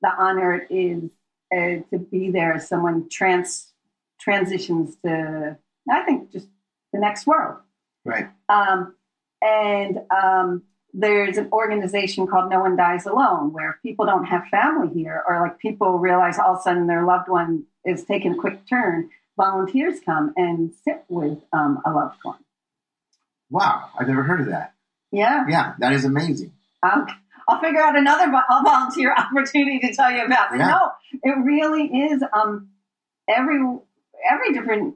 the 0.02 0.12
honor 0.18 0.54
it 0.54 0.68
is 0.70 1.10
uh, 1.56 1.84
to 1.90 2.00
be 2.00 2.32
there 2.32 2.54
as 2.54 2.68
someone 2.68 3.08
trans 3.10 3.72
transitions 4.20 4.98
to, 5.06 5.58
I 5.90 6.04
think, 6.04 6.32
just 6.32 6.48
the 6.92 7.00
next 7.00 7.26
world. 7.26 7.60
Right. 8.06 8.28
Um, 8.50 8.96
and 9.42 10.00
um, 10.12 10.64
there's 10.94 11.38
an 11.38 11.50
organization 11.52 12.28
called 12.28 12.50
No 12.50 12.60
One 12.60 12.76
Dies 12.76 13.06
Alone 13.06 13.52
where 13.52 13.80
people 13.82 14.06
don't 14.06 14.26
have 14.26 14.46
family 14.52 14.94
here, 14.94 15.24
or 15.28 15.40
like 15.42 15.60
people 15.60 15.98
realize 15.98 16.38
all 16.38 16.54
of 16.54 16.60
a 16.60 16.62
sudden 16.62 16.88
their 16.88 17.04
loved 17.04 17.30
one 17.30 17.66
is 17.84 18.04
taking 18.06 18.34
a 18.34 18.38
quick 18.38 18.68
turn. 18.68 19.10
Volunteers 19.36 20.00
come 20.06 20.34
and 20.38 20.72
sit 20.86 21.04
with 21.10 21.40
um, 21.52 21.82
a 21.86 21.92
loved 21.92 22.20
one. 22.22 22.38
Wow, 23.50 23.90
I've 24.00 24.08
never 24.08 24.24
heard 24.24 24.42
of 24.42 24.48
that. 24.48 24.74
Yeah. 25.12 25.46
Yeah, 25.50 25.74
that 25.80 25.94
is 25.94 26.06
amazing. 26.06 26.54
I'll, 26.84 27.08
I'll 27.48 27.60
figure 27.60 27.82
out 27.82 27.98
another 27.98 28.32
volunteer 28.64 29.14
opportunity 29.18 29.80
to 29.80 29.96
tell 29.96 30.12
you 30.12 30.26
about. 30.26 30.52
But 30.52 30.60
yeah. 30.60 30.68
no, 30.68 30.92
it 31.24 31.38
really 31.44 31.86
is. 31.86 32.24
Um, 32.34 32.70
every 33.28 33.60
every 34.30 34.54
different 34.54 34.96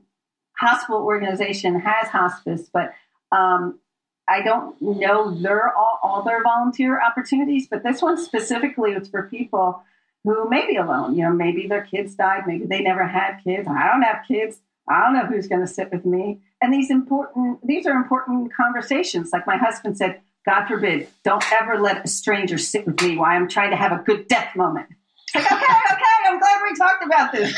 hospital 0.59 1.01
organization 1.01 1.79
has 1.79 2.07
hospice, 2.07 2.69
but 2.71 2.93
um, 3.31 3.79
I 4.29 4.41
don't 4.41 4.79
know 4.81 5.33
their 5.33 5.73
all, 5.75 5.99
all, 6.03 6.23
their 6.23 6.43
volunteer 6.43 7.01
opportunities. 7.01 7.67
But 7.67 7.83
this 7.83 8.01
one 8.01 8.17
specifically 8.17 8.91
is 8.91 9.07
for 9.07 9.23
people 9.23 9.83
who 10.23 10.49
may 10.49 10.67
be 10.67 10.75
alone. 10.75 11.15
You 11.15 11.23
know, 11.23 11.33
maybe 11.33 11.67
their 11.67 11.83
kids 11.83 12.15
died, 12.15 12.43
maybe 12.45 12.65
they 12.65 12.81
never 12.81 13.07
had 13.07 13.39
kids. 13.43 13.67
I 13.67 13.87
don't 13.87 14.01
have 14.01 14.25
kids. 14.27 14.59
I 14.89 15.01
don't 15.01 15.13
know 15.13 15.25
who's 15.25 15.47
going 15.47 15.61
to 15.61 15.67
sit 15.67 15.91
with 15.91 16.05
me. 16.05 16.39
And 16.61 16.73
these 16.73 16.89
important 16.89 17.65
these 17.65 17.85
are 17.85 17.93
important 17.93 18.53
conversations. 18.53 19.31
Like 19.31 19.45
my 19.47 19.57
husband 19.57 19.97
said, 19.97 20.21
God 20.45 20.65
forbid, 20.67 21.07
don't 21.23 21.43
ever 21.51 21.79
let 21.79 22.05
a 22.05 22.07
stranger 22.07 22.57
sit 22.57 22.85
with 22.85 23.01
me 23.01 23.17
while 23.17 23.31
I'm 23.31 23.49
trying 23.49 23.71
to 23.71 23.75
have 23.75 23.91
a 23.91 24.01
good 24.03 24.27
death 24.27 24.55
moment. 24.55 24.87
It's 25.35 25.35
Like, 25.35 25.51
okay, 25.51 25.73
okay, 25.91 26.03
I'm 26.25 26.39
glad 26.39 26.61
we 26.63 26.75
talked 26.75 27.03
about 27.03 27.31
this. 27.33 27.53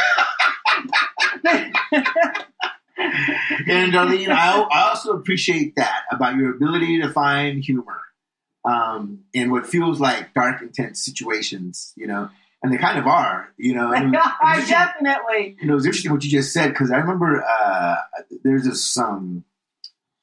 and 2.99 3.93
Darlene, 3.93 4.29
I, 4.29 4.59
I, 4.59 4.89
also 4.89 5.13
appreciate 5.13 5.75
that 5.75 6.03
about 6.11 6.35
your 6.35 6.53
ability 6.53 7.01
to 7.01 7.09
find 7.09 7.63
humor 7.63 8.01
um, 8.65 9.19
in 9.33 9.51
what 9.51 9.65
feels 9.65 9.99
like 9.99 10.33
dark, 10.33 10.61
intense 10.61 11.03
situations. 11.03 11.93
You 11.95 12.07
know, 12.07 12.29
and 12.61 12.73
they 12.73 12.77
kind 12.77 12.99
of 12.99 13.07
are. 13.07 13.53
You 13.57 13.75
know, 13.75 13.91
and, 13.91 14.15
and 14.43 14.67
definitely. 14.67 15.57
You 15.61 15.67
know, 15.67 15.73
it 15.73 15.75
was 15.75 15.85
interesting 15.85 16.11
what 16.11 16.23
you 16.23 16.29
just 16.29 16.53
said 16.53 16.69
because 16.69 16.91
I 16.91 16.97
remember 16.97 17.43
uh, 17.43 17.95
there's 18.43 18.65
this 18.65 18.97
um, 18.97 19.45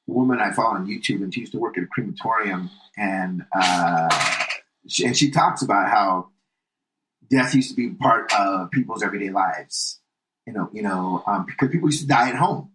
woman 0.05 0.39
I 0.39 0.51
follow 0.51 0.75
on 0.75 0.87
YouTube, 0.87 1.23
and 1.23 1.33
she 1.33 1.41
used 1.41 1.53
to 1.53 1.59
work 1.59 1.77
at 1.77 1.83
a 1.83 1.87
crematorium, 1.87 2.69
and 2.95 3.43
uh, 3.53 4.09
she, 4.87 5.05
and 5.05 5.17
she 5.17 5.31
talks 5.31 5.61
about 5.61 5.89
how 5.89 6.29
death 7.29 7.55
used 7.55 7.69
to 7.71 7.75
be 7.75 7.89
part 7.89 8.31
of 8.33 8.71
people's 8.71 9.03
everyday 9.03 9.29
lives 9.29 9.96
you 10.47 10.53
know, 10.53 10.69
you 10.71 10.81
know, 10.81 11.21
um, 11.27 11.45
because 11.45 11.69
people 11.69 11.89
used 11.89 12.01
to 12.01 12.07
die 12.07 12.29
at 12.29 12.35
home, 12.35 12.71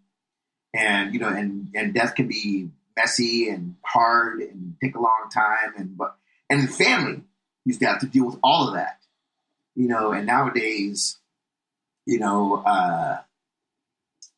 and 0.74 1.14
you 1.14 1.20
know, 1.20 1.28
and 1.28 1.68
and 1.74 1.94
death 1.94 2.14
can 2.14 2.28
be 2.28 2.68
messy 2.94 3.48
and 3.48 3.76
hard 3.82 4.40
and 4.40 4.76
take 4.82 4.94
a 4.94 5.00
long 5.00 5.30
time, 5.32 5.72
and 5.78 5.96
but 5.96 6.14
and 6.50 6.62
the 6.62 6.70
family 6.70 7.22
used 7.64 7.80
to 7.80 7.86
have 7.86 8.00
to 8.00 8.06
deal 8.06 8.26
with 8.26 8.36
all 8.44 8.68
of 8.68 8.74
that, 8.74 8.98
you 9.74 9.88
know, 9.88 10.12
and 10.12 10.26
nowadays, 10.26 11.18
you 12.04 12.18
know, 12.18 12.56
uh, 12.56 13.18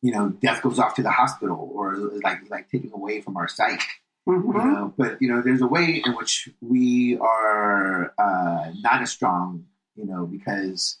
you 0.01 0.13
know, 0.13 0.29
death 0.29 0.61
goes 0.61 0.79
off 0.79 0.95
to 0.95 1.03
the 1.03 1.11
hospital 1.11 1.69
or 1.73 1.97
like 2.23 2.49
like 2.49 2.71
taken 2.71 2.91
away 2.93 3.19
from 3.19 3.35
our 3.35 3.49
sight. 3.49 3.81
Mm-hmm. 4.27 4.57
You 4.57 4.73
know, 4.73 4.93
but 4.97 5.21
you 5.21 5.27
know, 5.27 5.41
there's 5.41 5.61
a 5.61 5.67
way 5.67 6.01
in 6.03 6.13
which 6.15 6.47
we 6.61 7.17
are 7.17 8.13
uh, 8.17 8.71
not 8.79 9.01
as 9.01 9.11
strong, 9.11 9.65
you 9.95 10.05
know, 10.05 10.25
because 10.25 10.97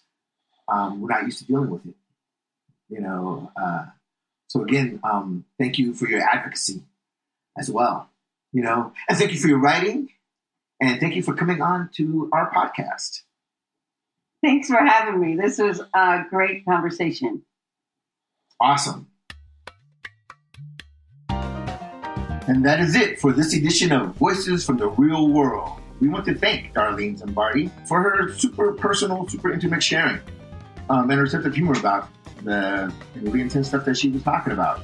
um, 0.67 0.99
we're 0.99 1.09
not 1.09 1.23
used 1.23 1.39
to 1.39 1.45
dealing 1.45 1.69
with 1.69 1.85
it 1.85 1.95
you 2.89 3.01
know. 3.01 3.51
Uh, 3.59 3.85
so 4.47 4.61
again, 4.61 4.99
um, 5.03 5.45
thank 5.59 5.77
you 5.77 5.93
for 5.93 6.07
your 6.07 6.21
advocacy 6.21 6.81
as 7.57 7.69
well, 7.69 8.09
you 8.53 8.61
know, 8.61 8.93
and 9.09 9.17
thank 9.17 9.31
you 9.31 9.39
for 9.39 9.47
your 9.47 9.59
writing, 9.59 10.09
and 10.81 10.99
thank 10.99 11.15
you 11.15 11.23
for 11.23 11.33
coming 11.33 11.61
on 11.61 11.89
to 11.95 12.29
our 12.33 12.51
podcast. 12.51 13.21
Thanks 14.43 14.67
for 14.67 14.77
having 14.77 15.19
me. 15.19 15.35
This 15.35 15.57
was 15.57 15.81
a 15.93 16.23
great 16.29 16.65
conversation. 16.65 17.41
Awesome. 18.59 19.07
And 22.47 22.63
that 22.63 22.79
is 22.79 22.95
it 22.95 23.19
for 23.19 23.33
this 23.33 23.55
edition 23.55 23.91
of 23.91 24.15
Voices 24.17 24.63
from 24.63 24.77
the 24.77 24.87
Real 24.87 25.27
World. 25.29 25.79
We 25.99 26.09
want 26.09 26.25
to 26.25 26.35
thank 26.35 26.73
Darlene 26.73 27.19
Zimbardi 27.19 27.71
for 27.87 28.01
her 28.03 28.31
super 28.33 28.73
personal, 28.73 29.27
super 29.27 29.51
intimate 29.51 29.81
sharing 29.81 30.19
um, 30.89 31.09
and 31.09 31.33
of 31.33 31.55
humor 31.55 31.73
about 31.77 32.09
the 32.43 32.93
really 33.15 33.41
intense 33.41 33.67
stuff 33.67 33.85
that 33.85 33.97
she 33.97 34.09
was 34.09 34.23
talking 34.23 34.53
about. 34.53 34.81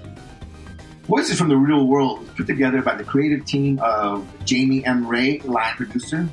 Voices 1.03 1.37
from 1.37 1.49
the 1.49 1.57
Real 1.57 1.87
World 1.87 2.19
was 2.19 2.29
put 2.29 2.47
together 2.47 2.81
by 2.81 2.95
the 2.95 3.03
creative 3.03 3.45
team 3.45 3.79
of 3.81 4.27
Jamie 4.45 4.85
M. 4.85 5.07
Ray, 5.07 5.39
line 5.39 5.75
producer, 5.75 6.27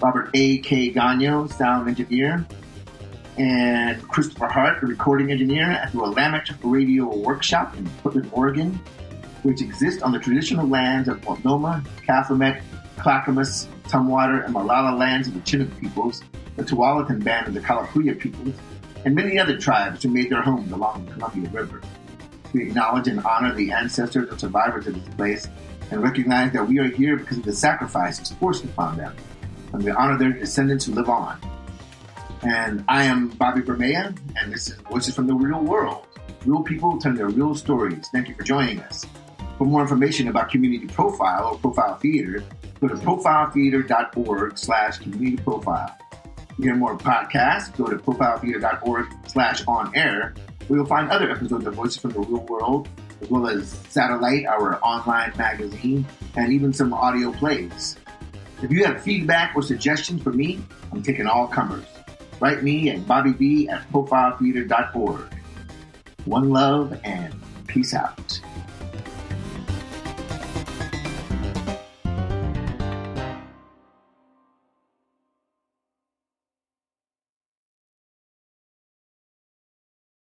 Robert 0.00 0.30
A. 0.34 0.58
K. 0.58 0.92
Gagno, 0.92 1.52
sound 1.52 1.88
engineer, 1.88 2.46
and 3.38 4.00
Christopher 4.08 4.46
Hart, 4.48 4.80
the 4.80 4.86
recording 4.86 5.30
engineer 5.30 5.70
at 5.70 5.92
the 5.92 5.98
Willamette 5.98 6.50
Radio 6.62 7.16
Workshop 7.16 7.76
in 7.76 7.88
Portland, 8.02 8.28
Oregon, 8.32 8.78
which 9.42 9.60
exists 9.60 10.02
on 10.02 10.12
the 10.12 10.18
traditional 10.18 10.66
lands 10.66 11.08
of 11.08 11.24
Multnomah, 11.24 11.82
Cathlamet, 12.06 12.62
Clackamas, 12.98 13.66
Tumwater, 13.84 14.44
and 14.44 14.54
Malala 14.54 14.96
lands 14.96 15.28
of 15.28 15.34
the 15.34 15.40
Chinook 15.40 15.80
peoples, 15.80 16.22
the 16.56 16.62
Tualatin 16.62 17.24
band 17.24 17.48
of 17.48 17.54
the 17.54 17.60
Kalapuya 17.60 18.18
peoples, 18.18 18.54
and 19.04 19.14
many 19.14 19.38
other 19.38 19.58
tribes 19.58 20.02
who 20.02 20.08
made 20.10 20.30
their 20.30 20.42
homes 20.42 20.70
along 20.72 21.06
the 21.06 21.12
Columbia 21.12 21.50
River. 21.50 21.82
We 22.52 22.62
acknowledge 22.68 23.08
and 23.08 23.20
honor 23.24 23.54
the 23.54 23.72
ancestors 23.72 24.28
and 24.28 24.38
survivors 24.38 24.86
of 24.86 24.94
this 24.94 25.14
place 25.14 25.48
and 25.90 26.02
recognize 26.02 26.52
that 26.52 26.66
we 26.66 26.78
are 26.78 26.88
here 26.88 27.16
because 27.16 27.38
of 27.38 27.44
the 27.44 27.52
sacrifices 27.52 28.32
forced 28.32 28.64
upon 28.64 28.96
them, 28.96 29.14
and 29.72 29.82
we 29.82 29.90
honor 29.90 30.18
their 30.18 30.32
descendants 30.32 30.86
who 30.86 30.92
live 30.94 31.08
on. 31.08 31.38
And 32.42 32.84
I 32.88 33.04
am 33.04 33.28
Bobby 33.28 33.60
Bermea, 33.60 34.16
and 34.36 34.52
this 34.52 34.68
is 34.68 34.76
Voices 34.90 35.14
from 35.14 35.26
the 35.26 35.34
Real 35.34 35.60
World. 35.60 36.06
Real 36.44 36.62
people 36.62 36.98
telling 36.98 37.16
their 37.16 37.28
real 37.28 37.54
stories. 37.54 38.08
Thank 38.08 38.28
you 38.28 38.34
for 38.34 38.42
joining 38.42 38.80
us. 38.80 39.06
For 39.58 39.64
more 39.64 39.82
information 39.82 40.28
about 40.28 40.50
Community 40.50 40.86
Profile 40.86 41.50
or 41.52 41.58
Profile 41.58 41.96
Theater, 41.96 42.42
go 42.80 42.88
to 42.88 42.94
profiletheater.org 42.94 44.58
slash 44.58 44.98
community 44.98 45.36
profile 45.36 45.96
hear 46.58 46.74
more 46.74 46.96
podcasts, 46.96 47.76
go 47.76 47.86
to 47.86 47.96
profiletheater.org 47.96 49.06
slash 49.26 49.64
on 49.66 49.94
air, 49.96 50.34
where 50.66 50.78
you'll 50.78 50.86
find 50.86 51.10
other 51.10 51.30
episodes 51.30 51.66
of 51.66 51.74
Voices 51.74 51.98
from 51.98 52.12
the 52.12 52.20
Real 52.20 52.44
World, 52.46 52.88
as 53.20 53.30
well 53.30 53.48
as 53.48 53.70
Satellite, 53.88 54.46
our 54.46 54.82
online 54.84 55.32
magazine, 55.36 56.06
and 56.36 56.52
even 56.52 56.72
some 56.72 56.92
audio 56.92 57.32
plays. 57.32 57.96
If 58.62 58.70
you 58.70 58.84
have 58.84 59.02
feedback 59.02 59.56
or 59.56 59.62
suggestions 59.62 60.22
for 60.22 60.32
me, 60.32 60.60
I'm 60.92 61.02
taking 61.02 61.26
all 61.26 61.48
comers. 61.48 61.84
Write 62.40 62.62
me 62.62 62.90
at 62.90 62.98
bobbyb 63.00 63.68
at 63.68 63.90
profiletheater.org. 63.92 65.34
One 66.24 66.50
love 66.50 66.98
and 67.04 67.34
peace 67.66 67.94
out. 67.94 68.40